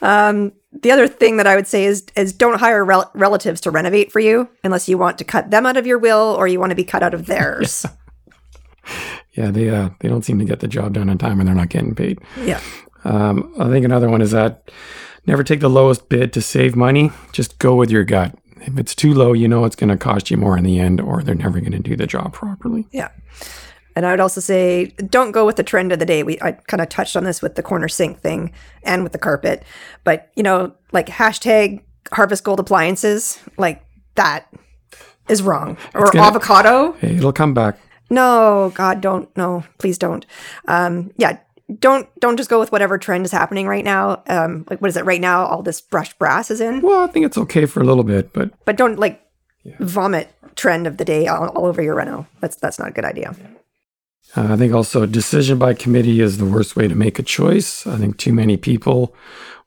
Um, 0.01 0.51
the 0.73 0.91
other 0.91 1.07
thing 1.07 1.37
that 1.37 1.47
I 1.47 1.55
would 1.55 1.67
say 1.67 1.85
is 1.85 2.05
is 2.17 2.33
don't 2.33 2.59
hire 2.59 2.83
rel- 2.83 3.11
relatives 3.13 3.61
to 3.61 3.71
renovate 3.71 4.11
for 4.11 4.19
you 4.19 4.49
unless 4.63 4.89
you 4.89 4.97
want 4.97 5.17
to 5.19 5.23
cut 5.23 5.51
them 5.51 5.65
out 5.65 5.77
of 5.77 5.87
your 5.87 5.97
will 5.97 6.35
or 6.37 6.47
you 6.49 6.59
want 6.59 6.71
to 6.71 6.75
be 6.75 6.83
cut 6.83 7.01
out 7.03 7.13
of 7.13 7.25
theirs. 7.25 7.85
Yeah, 7.95 8.04
they 9.35 9.69
uh, 9.69 9.89
they 9.99 10.09
don't 10.09 10.23
seem 10.23 10.39
to 10.39 10.45
get 10.45 10.59
the 10.59 10.67
job 10.67 10.93
done 10.93 11.09
on 11.09 11.17
time, 11.17 11.39
and 11.39 11.47
they're 11.47 11.55
not 11.55 11.69
getting 11.69 11.95
paid. 11.95 12.19
yeah. 12.41 12.59
Um, 13.03 13.53
I 13.59 13.69
think 13.69 13.85
another 13.85 14.09
one 14.09 14.21
is 14.21 14.31
that 14.31 14.71
never 15.27 15.43
take 15.43 15.59
the 15.59 15.69
lowest 15.69 16.09
bid 16.09 16.33
to 16.33 16.41
save 16.41 16.75
money. 16.75 17.11
Just 17.33 17.59
go 17.59 17.75
with 17.75 17.91
your 17.91 18.03
gut. 18.03 18.35
If 18.61 18.79
it's 18.79 18.95
too 18.95 19.13
low, 19.13 19.33
you 19.33 19.47
know 19.47 19.63
it's 19.65 19.75
going 19.75 19.89
to 19.89 19.97
cost 19.97 20.31
you 20.31 20.37
more 20.37 20.57
in 20.57 20.63
the 20.63 20.79
end, 20.79 20.99
or 20.99 21.21
they're 21.21 21.35
never 21.35 21.59
going 21.59 21.73
to 21.73 21.79
do 21.79 21.95
the 21.95 22.07
job 22.07 22.33
properly. 22.33 22.87
Yeah. 22.91 23.09
And 23.95 24.05
I 24.07 24.11
would 24.11 24.19
also 24.19 24.41
say 24.41 24.85
don't 25.07 25.31
go 25.31 25.45
with 25.45 25.55
the 25.55 25.63
trend 25.63 25.91
of 25.91 25.99
the 25.99 26.05
day. 26.05 26.23
We 26.23 26.41
I 26.41 26.53
kind 26.53 26.81
of 26.81 26.89
touched 26.89 27.15
on 27.15 27.23
this 27.25 27.41
with 27.43 27.55
the 27.55 27.63
corner 27.63 27.87
sink 27.87 28.19
thing 28.19 28.51
and 28.83 29.03
with 29.03 29.11
the 29.11 29.19
carpet. 29.19 29.63
But, 30.03 30.31
you 30.35 30.41
know, 30.43 30.73
like 30.91 31.05
hashtag 31.07 31.83
harvest 32.11 32.43
gold 32.43 32.59
appliances, 32.59 33.39
like 33.57 33.85
that 34.15 34.47
is 35.29 35.43
wrong. 35.43 35.77
Or 35.93 36.11
gonna- 36.11 36.25
avocado. 36.25 36.93
Hey, 36.93 37.17
it'll 37.17 37.31
come 37.33 37.53
back. 37.53 37.77
No, 38.09 38.71
God, 38.75 39.01
don't. 39.01 39.35
No, 39.35 39.63
please 39.77 39.97
don't. 39.97 40.25
Um, 40.67 41.11
yeah, 41.17 41.39
don't 41.79 42.07
don't 42.19 42.37
just 42.37 42.49
go 42.49 42.59
with 42.59 42.71
whatever 42.71 42.97
trend 42.97 43.25
is 43.25 43.31
happening 43.31 43.67
right 43.67 43.83
now. 43.83 44.23
Um, 44.27 44.65
like 44.69 44.81
what 44.81 44.89
is 44.89 44.97
it 44.97 45.05
right 45.05 45.21
now? 45.21 45.45
All 45.45 45.63
this 45.63 45.81
brushed 45.81 46.17
brass 46.19 46.51
is 46.51 46.61
in, 46.61 46.81
Well, 46.81 47.03
I 47.03 47.07
think 47.07 47.25
it's 47.25 47.37
okay 47.37 47.65
for 47.65 47.81
a 47.81 47.85
little 47.85 48.03
bit, 48.03 48.33
but 48.33 48.51
but 48.65 48.77
don't 48.77 48.99
like 48.99 49.21
vomit 49.79 50.31
trend 50.55 50.87
of 50.87 50.97
the 50.97 51.05
day 51.05 51.27
all, 51.27 51.49
all 51.49 51.65
over 51.65 51.81
your 51.81 51.95
reno. 51.95 52.27
That's 52.39 52.55
that's 52.55 52.77
not 52.77 52.89
a 52.89 52.91
good 52.91 53.05
idea. 53.05 53.35
Uh, 54.35 54.53
I 54.53 54.57
think 54.57 54.73
also 54.73 55.05
decision 55.05 55.57
by 55.57 55.73
committee 55.73 56.21
is 56.21 56.37
the 56.37 56.45
worst 56.45 56.75
way 56.75 56.87
to 56.87 56.95
make 56.95 57.19
a 57.19 57.23
choice. 57.23 57.87
I 57.87 57.97
think 57.97 58.17
too 58.17 58.33
many 58.33 58.57
people 58.57 59.15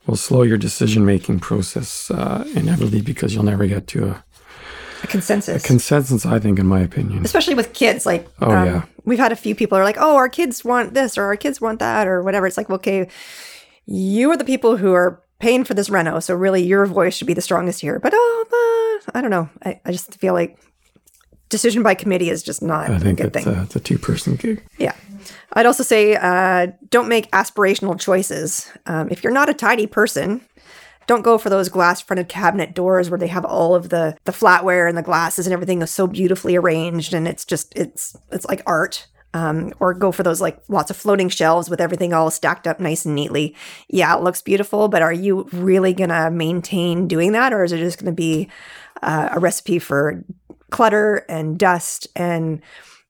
will 0.07 0.17
slow 0.17 0.43
your 0.43 0.59
decision 0.59 1.05
making 1.05 1.41
process 1.41 2.11
uh, 2.11 2.45
inevitably 2.55 3.03
because 3.03 3.35
you'll 3.35 3.45
never 3.45 3.67
get 3.67 3.87
to 3.89 4.09
a 4.09 4.25
A 5.03 5.07
consensus. 5.07 5.65
consensus. 5.65 6.27
I 6.27 6.39
think, 6.39 6.59
in 6.59 6.67
my 6.67 6.81
opinion. 6.81 7.25
especially 7.25 7.55
with 7.55 7.73
kids 7.73 8.05
like 8.07 8.27
um, 8.41 8.51
Oh, 8.51 8.65
yeah. 8.65 8.83
we've 9.05 9.19
had 9.19 9.33
a 9.33 9.37
few 9.37 9.55
people 9.55 9.79
are 9.79 9.85
like 9.85 9.97
oh 9.99 10.17
our 10.17 10.29
kids 10.29 10.65
want 10.65 10.95
this 10.95 11.17
or 11.19 11.25
our 11.25 11.37
kids 11.37 11.61
want 11.61 11.79
that 11.79 12.07
or 12.07 12.23
whatever 12.23 12.47
it's 12.47 12.57
like 12.57 12.71
okay 12.71 13.09
you 13.87 14.31
are 14.31 14.37
the 14.37 14.45
people 14.45 14.77
who 14.77 14.93
are 14.93 15.23
paying 15.41 15.65
for 15.65 15.75
this 15.75 15.89
reno 15.89 16.19
so 16.21 16.35
really 16.35 16.63
your 16.63 16.85
voice 16.85 17.15
should 17.17 17.27
be 17.27 17.35
the 17.35 17.41
strongest 17.41 17.81
here 17.81 17.99
but 18.01 18.13
oh 18.15 19.01
uh, 19.07 19.11
i 19.17 19.21
don't 19.23 19.31
know 19.31 19.49
I, 19.65 19.81
I 19.85 19.93
just 19.93 20.15
feel 20.17 20.35
like 20.35 20.59
decision 21.49 21.83
by 21.83 21.95
committee 21.95 22.29
is 22.29 22.43
just 22.43 22.61
not 22.63 22.91
I 22.91 22.99
think 22.99 23.19
good 23.19 23.35
it's, 23.35 23.45
thing 23.45 23.55
uh, 23.57 23.63
it's 23.63 23.77
a 23.77 23.81
two 23.81 23.99
person 23.99 24.35
gig. 24.37 24.63
yeah 24.79 24.95
i'd 25.55 25.65
also 25.67 25.83
say 25.85 26.17
uh, 26.17 26.67
don't 26.91 27.09
make 27.09 27.31
aspirational 27.31 27.99
choices 27.99 28.71
um, 28.87 29.09
if 29.11 29.23
you're 29.23 29.33
not 29.33 29.49
a 29.49 29.55
tidy 29.55 29.87
person 29.87 30.41
don't 31.09 31.23
go 31.23 31.39
for 31.39 31.49
those 31.49 31.71
glass 31.71 32.01
fronted 32.01 32.29
cabinet 32.29 32.75
doors 32.75 33.11
where 33.11 33.19
they 33.19 33.27
have 33.27 33.45
all 33.45 33.75
of 33.75 33.89
the 33.89 34.17
the 34.25 34.33
flatware 34.33 34.89
and 34.89 34.97
the 34.97 35.03
glasses 35.03 35.47
and 35.47 35.53
everything 35.53 35.83
is 35.83 35.91
so 35.91 36.07
beautifully 36.07 36.55
arranged 36.55 37.13
and 37.13 37.27
it's 37.27 37.45
just 37.45 37.77
it's 37.77 38.15
it's 38.31 38.47
like 38.47 38.63
art. 38.65 39.09
Um, 39.35 39.75
or 39.79 39.93
go 39.93 40.11
for 40.11 40.23
those 40.23 40.41
like 40.41 40.59
lots 40.69 40.91
of 40.91 40.97
floating 40.97 41.29
shelves 41.29 41.69
with 41.69 41.83
everything 41.83 42.15
all 42.15 42.31
stacked 42.31 42.67
up 42.67 42.81
nice 42.81 43.05
and 43.05 43.15
neatly. 43.15 43.55
Yeah 43.89 44.17
it 44.17 44.23
looks 44.23 44.41
beautiful 44.41 44.89
but 44.89 45.03
are 45.03 45.13
you 45.13 45.47
really 45.53 45.93
gonna 45.93 46.31
maintain 46.31 47.07
doing 47.07 47.33
that 47.33 47.53
or 47.53 47.63
is 47.63 47.73
it 47.73 47.79
just 47.79 47.99
gonna 47.99 48.13
be 48.13 48.49
uh, 49.03 49.29
a 49.33 49.39
recipe 49.39 49.79
for 49.79 50.25
clutter 50.71 51.27
and 51.29 51.59
dust 51.59 52.09
and 52.17 52.63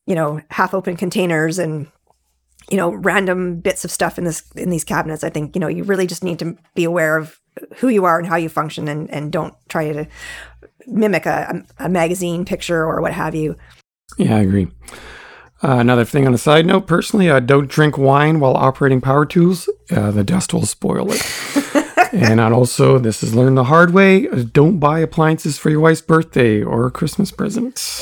you 0.06 0.16
know 0.16 0.40
half 0.50 0.74
open 0.74 0.96
containers 0.96 1.56
and 1.56 1.86
you 2.68 2.76
know 2.76 2.90
random 2.90 3.60
bits 3.60 3.84
of 3.84 3.90
stuff 3.92 4.18
in 4.18 4.24
this 4.24 4.42
in 4.56 4.70
these 4.70 4.84
cabinets? 4.84 5.22
I 5.22 5.30
think 5.30 5.54
you 5.54 5.60
know 5.60 5.68
you 5.68 5.84
really 5.84 6.08
just 6.08 6.24
need 6.24 6.40
to 6.40 6.56
be 6.74 6.82
aware 6.82 7.16
of 7.16 7.37
who 7.78 7.88
you 7.88 8.04
are 8.04 8.18
and 8.18 8.26
how 8.28 8.36
you 8.36 8.48
function 8.48 8.88
and 8.88 9.10
and 9.10 9.32
don't 9.32 9.54
try 9.68 9.92
to 9.92 10.06
mimic 10.86 11.26
a, 11.26 11.64
a 11.78 11.88
magazine 11.88 12.44
picture 12.44 12.84
or 12.84 13.00
what 13.00 13.12
have 13.12 13.34
you 13.34 13.56
Yeah, 14.16 14.36
I 14.36 14.40
agree. 14.40 14.68
Uh, 15.62 15.78
another 15.80 16.04
thing 16.04 16.24
on 16.26 16.32
a 16.32 16.38
side 16.38 16.64
note, 16.66 16.86
personally, 16.86 17.28
uh, 17.28 17.40
don't 17.40 17.68
drink 17.68 17.98
wine 17.98 18.38
while 18.38 18.56
operating 18.56 19.00
power 19.00 19.26
tools. 19.26 19.68
Uh, 19.90 20.12
the 20.12 20.22
dust 20.22 20.54
will 20.54 20.64
spoil 20.66 21.08
it. 21.10 21.20
and 22.12 22.40
I'd 22.40 22.52
also, 22.52 22.98
this 23.00 23.24
is 23.24 23.34
learned 23.34 23.56
the 23.58 23.64
hard 23.64 23.92
way. 23.92 24.28
uh, 24.28 24.44
Don't 24.52 24.78
buy 24.78 25.00
appliances 25.00 25.58
for 25.58 25.68
your 25.70 25.80
wife's 25.80 26.00
birthday 26.00 26.62
or 26.62 26.86
a 26.86 26.90
Christmas 26.92 27.32
present. 27.32 28.00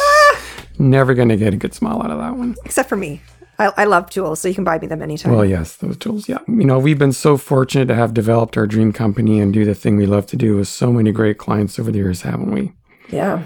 Never 0.79 1.15
going 1.15 1.31
to 1.31 1.37
get 1.39 1.55
a 1.55 1.57
good 1.57 1.73
smile 1.73 2.03
out 2.03 2.11
of 2.11 2.19
that 2.19 2.37
one. 2.37 2.57
except 2.67 2.91
for 2.91 2.97
me 2.97 3.23
I, 3.59 3.73
I 3.77 3.85
love 3.85 4.11
tools 4.11 4.41
so 4.41 4.49
you 4.49 4.55
can 4.55 4.65
buy 4.65 4.79
me 4.79 4.87
them 4.87 5.03
anytime 5.03 5.35
Well, 5.35 5.45
yes, 5.45 5.77
those 5.77 5.97
tools. 5.97 6.29
Yeah. 6.29 6.39
You 6.47 6.65
know, 6.65 6.79
we've 6.79 6.99
been 6.99 7.13
so 7.13 7.37
fortunate 7.37 7.87
to 7.87 7.95
have 7.95 8.15
developed 8.15 8.57
our 8.57 8.67
dream 8.67 8.93
company 8.93 9.41
and 9.41 9.53
do 9.53 9.65
the 9.65 9.75
thing 9.75 9.97
we 9.97 10.07
love 10.07 10.27
to 10.27 10.37
do 10.37 10.57
with 10.57 10.69
so 10.69 10.93
many 10.93 11.13
great 11.13 11.39
clients 11.39 11.79
over 11.79 11.91
the 11.91 11.99
years, 11.99 12.23
haven't 12.23 12.51
we? 12.51 12.73
Yeah. 13.09 13.45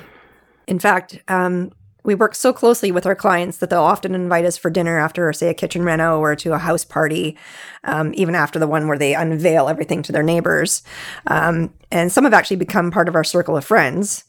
In 0.66 0.78
fact, 0.78 1.20
um, 1.28 1.72
we 2.02 2.14
work 2.14 2.34
so 2.34 2.52
closely 2.52 2.90
with 2.90 3.06
our 3.06 3.14
clients 3.14 3.58
that 3.58 3.70
they'll 3.70 3.82
often 3.82 4.14
invite 4.14 4.44
us 4.44 4.56
for 4.56 4.70
dinner 4.70 4.98
after, 4.98 5.32
say, 5.32 5.48
a 5.48 5.54
kitchen 5.54 5.84
reno 5.84 6.18
or 6.18 6.34
to 6.36 6.52
a 6.52 6.58
house 6.58 6.84
party, 6.84 7.36
um, 7.84 8.12
even 8.14 8.34
after 8.34 8.58
the 8.58 8.66
one 8.66 8.88
where 8.88 8.98
they 8.98 9.14
unveil 9.14 9.68
everything 9.68 10.02
to 10.02 10.12
their 10.12 10.22
neighbors. 10.22 10.82
Um, 11.26 11.74
and 11.90 12.10
some 12.10 12.24
have 12.24 12.34
actually 12.34 12.56
become 12.56 12.90
part 12.90 13.08
of 13.08 13.14
our 13.14 13.24
circle 13.24 13.56
of 13.56 13.64
friends, 13.64 14.24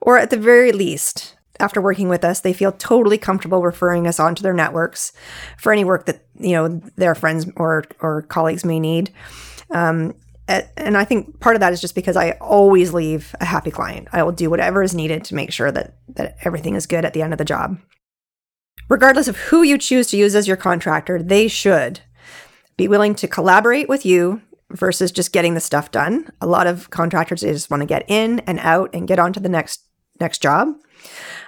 or 0.00 0.18
at 0.18 0.30
the 0.30 0.36
very 0.36 0.72
least, 0.72 1.35
after 1.60 1.80
working 1.80 2.08
with 2.08 2.24
us, 2.24 2.40
they 2.40 2.52
feel 2.52 2.72
totally 2.72 3.18
comfortable 3.18 3.62
referring 3.62 4.06
us 4.06 4.20
onto 4.20 4.42
their 4.42 4.52
networks 4.52 5.12
for 5.58 5.72
any 5.72 5.84
work 5.84 6.06
that 6.06 6.26
you 6.38 6.52
know 6.52 6.80
their 6.96 7.14
friends 7.14 7.46
or 7.56 7.84
or 8.00 8.22
colleagues 8.22 8.64
may 8.64 8.80
need. 8.80 9.12
Um, 9.70 10.14
and 10.48 10.96
I 10.96 11.04
think 11.04 11.40
part 11.40 11.56
of 11.56 11.60
that 11.60 11.72
is 11.72 11.80
just 11.80 11.96
because 11.96 12.16
I 12.16 12.32
always 12.32 12.92
leave 12.92 13.34
a 13.40 13.44
happy 13.44 13.70
client. 13.70 14.08
I 14.12 14.22
will 14.22 14.32
do 14.32 14.48
whatever 14.48 14.82
is 14.82 14.94
needed 14.94 15.24
to 15.24 15.34
make 15.34 15.52
sure 15.52 15.72
that 15.72 15.96
that 16.08 16.36
everything 16.44 16.74
is 16.74 16.86
good 16.86 17.04
at 17.04 17.14
the 17.14 17.22
end 17.22 17.32
of 17.32 17.38
the 17.38 17.44
job. 17.44 17.78
Regardless 18.88 19.26
of 19.26 19.36
who 19.36 19.62
you 19.62 19.78
choose 19.78 20.06
to 20.08 20.16
use 20.16 20.36
as 20.36 20.46
your 20.46 20.56
contractor, 20.56 21.20
they 21.20 21.48
should 21.48 22.00
be 22.76 22.86
willing 22.86 23.14
to 23.16 23.26
collaborate 23.26 23.88
with 23.88 24.06
you 24.06 24.40
versus 24.70 25.10
just 25.10 25.32
getting 25.32 25.54
the 25.54 25.60
stuff 25.60 25.90
done. 25.90 26.30
A 26.40 26.46
lot 26.46 26.66
of 26.66 26.90
contractors 26.90 27.40
they 27.40 27.52
just 27.52 27.70
want 27.70 27.80
to 27.80 27.86
get 27.86 28.04
in 28.08 28.40
and 28.40 28.60
out 28.60 28.90
and 28.94 29.08
get 29.08 29.18
on 29.18 29.32
to 29.32 29.40
the 29.40 29.48
next 29.48 29.82
next 30.20 30.40
job. 30.40 30.74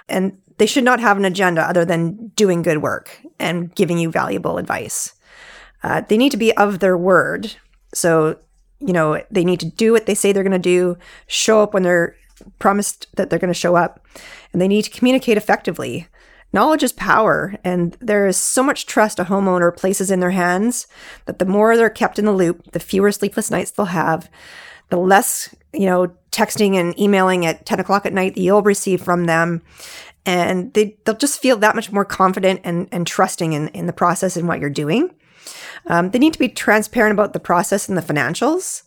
And 0.07 0.37
they 0.57 0.65
should 0.65 0.83
not 0.83 0.99
have 0.99 1.17
an 1.17 1.25
agenda 1.25 1.61
other 1.61 1.85
than 1.85 2.31
doing 2.35 2.61
good 2.61 2.81
work 2.81 3.21
and 3.39 3.73
giving 3.75 3.97
you 3.97 4.11
valuable 4.11 4.57
advice. 4.57 5.13
Uh, 5.83 6.01
they 6.01 6.17
need 6.17 6.31
to 6.31 6.37
be 6.37 6.55
of 6.57 6.79
their 6.79 6.97
word. 6.97 7.55
So, 7.93 8.39
you 8.79 8.93
know, 8.93 9.23
they 9.31 9.45
need 9.45 9.59
to 9.61 9.65
do 9.65 9.91
what 9.91 10.05
they 10.05 10.15
say 10.15 10.31
they're 10.31 10.43
going 10.43 10.51
to 10.51 10.59
do, 10.59 10.97
show 11.27 11.61
up 11.61 11.73
when 11.73 11.83
they're 11.83 12.15
promised 12.59 13.07
that 13.15 13.29
they're 13.29 13.39
going 13.39 13.53
to 13.53 13.53
show 13.53 13.75
up, 13.75 14.05
and 14.51 14.61
they 14.61 14.67
need 14.67 14.83
to 14.83 14.89
communicate 14.89 15.37
effectively. 15.37 16.07
Knowledge 16.51 16.83
is 16.83 16.93
power, 16.93 17.55
and 17.63 17.95
there 18.01 18.25
is 18.25 18.37
so 18.37 18.63
much 18.63 18.85
trust 18.85 19.19
a 19.19 19.25
homeowner 19.25 19.75
places 19.75 20.09
in 20.09 20.19
their 20.19 20.31
hands 20.31 20.87
that 21.25 21.39
the 21.39 21.45
more 21.45 21.77
they're 21.77 21.89
kept 21.89 22.17
in 22.17 22.25
the 22.25 22.31
loop, 22.31 22.71
the 22.71 22.79
fewer 22.79 23.11
sleepless 23.11 23.51
nights 23.51 23.71
they'll 23.71 23.85
have, 23.87 24.29
the 24.89 24.97
less, 24.97 25.53
you 25.73 25.85
know, 25.85 26.11
texting 26.31 26.75
and 26.75 26.97
emailing 26.99 27.45
at 27.45 27.65
10 27.65 27.79
o'clock 27.79 28.05
at 28.05 28.13
night 28.13 28.35
that 28.35 28.41
you'll 28.41 28.61
receive 28.61 29.01
from 29.01 29.25
them. 29.25 29.61
And 30.25 30.73
they, 30.73 30.97
they'll 31.05 31.15
just 31.15 31.41
feel 31.41 31.57
that 31.57 31.75
much 31.75 31.91
more 31.91 32.05
confident 32.05 32.61
and, 32.63 32.87
and 32.91 33.07
trusting 33.07 33.53
in, 33.53 33.69
in 33.69 33.87
the 33.87 33.93
process 33.93 34.37
and 34.37 34.47
what 34.47 34.59
you're 34.59 34.69
doing. 34.69 35.11
Um, 35.87 36.11
they 36.11 36.19
need 36.19 36.33
to 36.33 36.39
be 36.39 36.49
transparent 36.49 37.13
about 37.13 37.33
the 37.33 37.39
process 37.39 37.87
and 37.87 37.97
the 37.97 38.01
financials. 38.01 38.83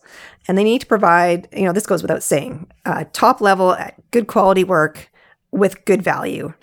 And 0.47 0.57
they 0.57 0.63
need 0.63 0.81
to 0.81 0.87
provide, 0.87 1.47
you 1.53 1.63
know, 1.63 1.73
this 1.73 1.85
goes 1.85 2.01
without 2.01 2.23
saying, 2.23 2.67
uh, 2.85 3.05
top 3.13 3.41
level, 3.41 3.75
good 4.11 4.27
quality 4.27 4.63
work 4.63 5.09
with 5.51 5.85
good 5.85 6.01
value. 6.01 6.53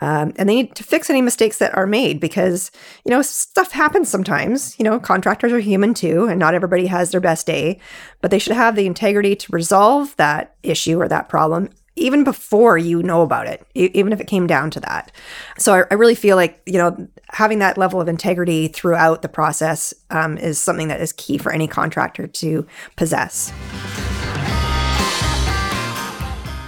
Um, 0.00 0.32
and 0.36 0.48
they 0.48 0.54
need 0.54 0.74
to 0.76 0.84
fix 0.84 1.10
any 1.10 1.20
mistakes 1.20 1.58
that 1.58 1.76
are 1.76 1.86
made 1.86 2.20
because, 2.20 2.70
you 3.04 3.10
know, 3.10 3.22
stuff 3.22 3.72
happens 3.72 4.08
sometimes. 4.08 4.78
You 4.78 4.84
know, 4.84 4.98
contractors 4.98 5.52
are 5.52 5.60
human 5.60 5.94
too, 5.94 6.26
and 6.26 6.38
not 6.38 6.54
everybody 6.54 6.86
has 6.86 7.10
their 7.10 7.20
best 7.20 7.46
day, 7.46 7.78
but 8.20 8.30
they 8.30 8.38
should 8.38 8.56
have 8.56 8.76
the 8.76 8.86
integrity 8.86 9.36
to 9.36 9.52
resolve 9.52 10.16
that 10.16 10.56
issue 10.62 11.00
or 11.00 11.08
that 11.08 11.28
problem 11.28 11.68
even 11.96 12.24
before 12.24 12.78
you 12.78 13.02
know 13.02 13.20
about 13.20 13.46
it, 13.46 13.66
even 13.74 14.12
if 14.12 14.20
it 14.20 14.26
came 14.26 14.46
down 14.46 14.70
to 14.70 14.80
that. 14.80 15.12
So 15.58 15.74
I, 15.74 15.84
I 15.90 15.94
really 15.94 16.14
feel 16.14 16.36
like, 16.36 16.62
you 16.64 16.78
know, 16.78 17.08
having 17.28 17.58
that 17.58 17.76
level 17.76 18.00
of 18.00 18.08
integrity 18.08 18.68
throughout 18.68 19.22
the 19.22 19.28
process 19.28 19.92
um, 20.08 20.38
is 20.38 20.60
something 20.60 20.88
that 20.88 21.00
is 21.00 21.12
key 21.12 21.36
for 21.36 21.52
any 21.52 21.66
contractor 21.66 22.26
to 22.26 22.66
possess. 22.96 23.52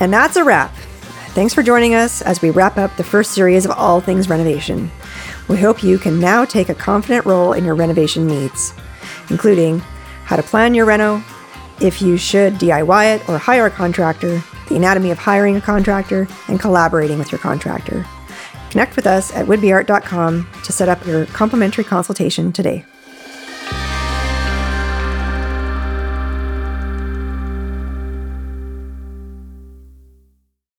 And 0.01 0.12
that's 0.12 0.37
a 0.37 0.45
wrap. 0.45 0.75
Thanks 1.35 1.55
for 1.55 1.62
joining 1.62 1.95
us 1.95 2.21
as 2.21 2.42
we 2.42 2.51
wrap 2.51 2.77
up 2.77 2.95
the 2.95 3.05
first 3.05 3.33
series 3.33 3.64
of 3.64 3.71
All 3.71 4.03
Things 4.03 4.29
Renovation. 4.29 4.90
We 5.49 5.57
hope 5.57 5.83
you 5.83 5.97
can 5.97 6.21
now 6.21 6.45
take 6.45 6.68
a 6.68 6.75
confident 6.75 7.25
role 7.25 7.55
in 7.55 7.64
your 7.64 7.75
renovation 7.75 8.27
needs, 8.27 8.75
including 9.31 9.79
how 10.25 10.37
to 10.37 10.42
plan 10.42 10.75
your 10.75 10.85
reno, 10.85 11.25
if 11.81 12.03
you 12.03 12.18
should 12.18 12.57
DIY 12.57 13.16
it 13.16 13.29
or 13.31 13.38
hire 13.38 13.64
a 13.64 13.71
contractor, 13.71 14.45
the 14.68 14.77
anatomy 14.77 15.11
of 15.11 15.16
hiring 15.16 15.57
a 15.57 15.61
contractor, 15.62 16.29
and 16.49 16.61
collaborating 16.61 17.18
with 17.18 17.33
your 17.33 17.38
contractor. 17.38 18.05
Connect 18.68 18.95
with 18.95 19.07
us 19.07 19.35
at 19.35 19.47
woodbyart.com 19.47 20.47
to 20.64 20.73
set 20.73 20.90
up 20.90 21.07
your 21.07 21.25
complimentary 21.25 21.85
consultation 21.85 22.53
today. 22.53 22.85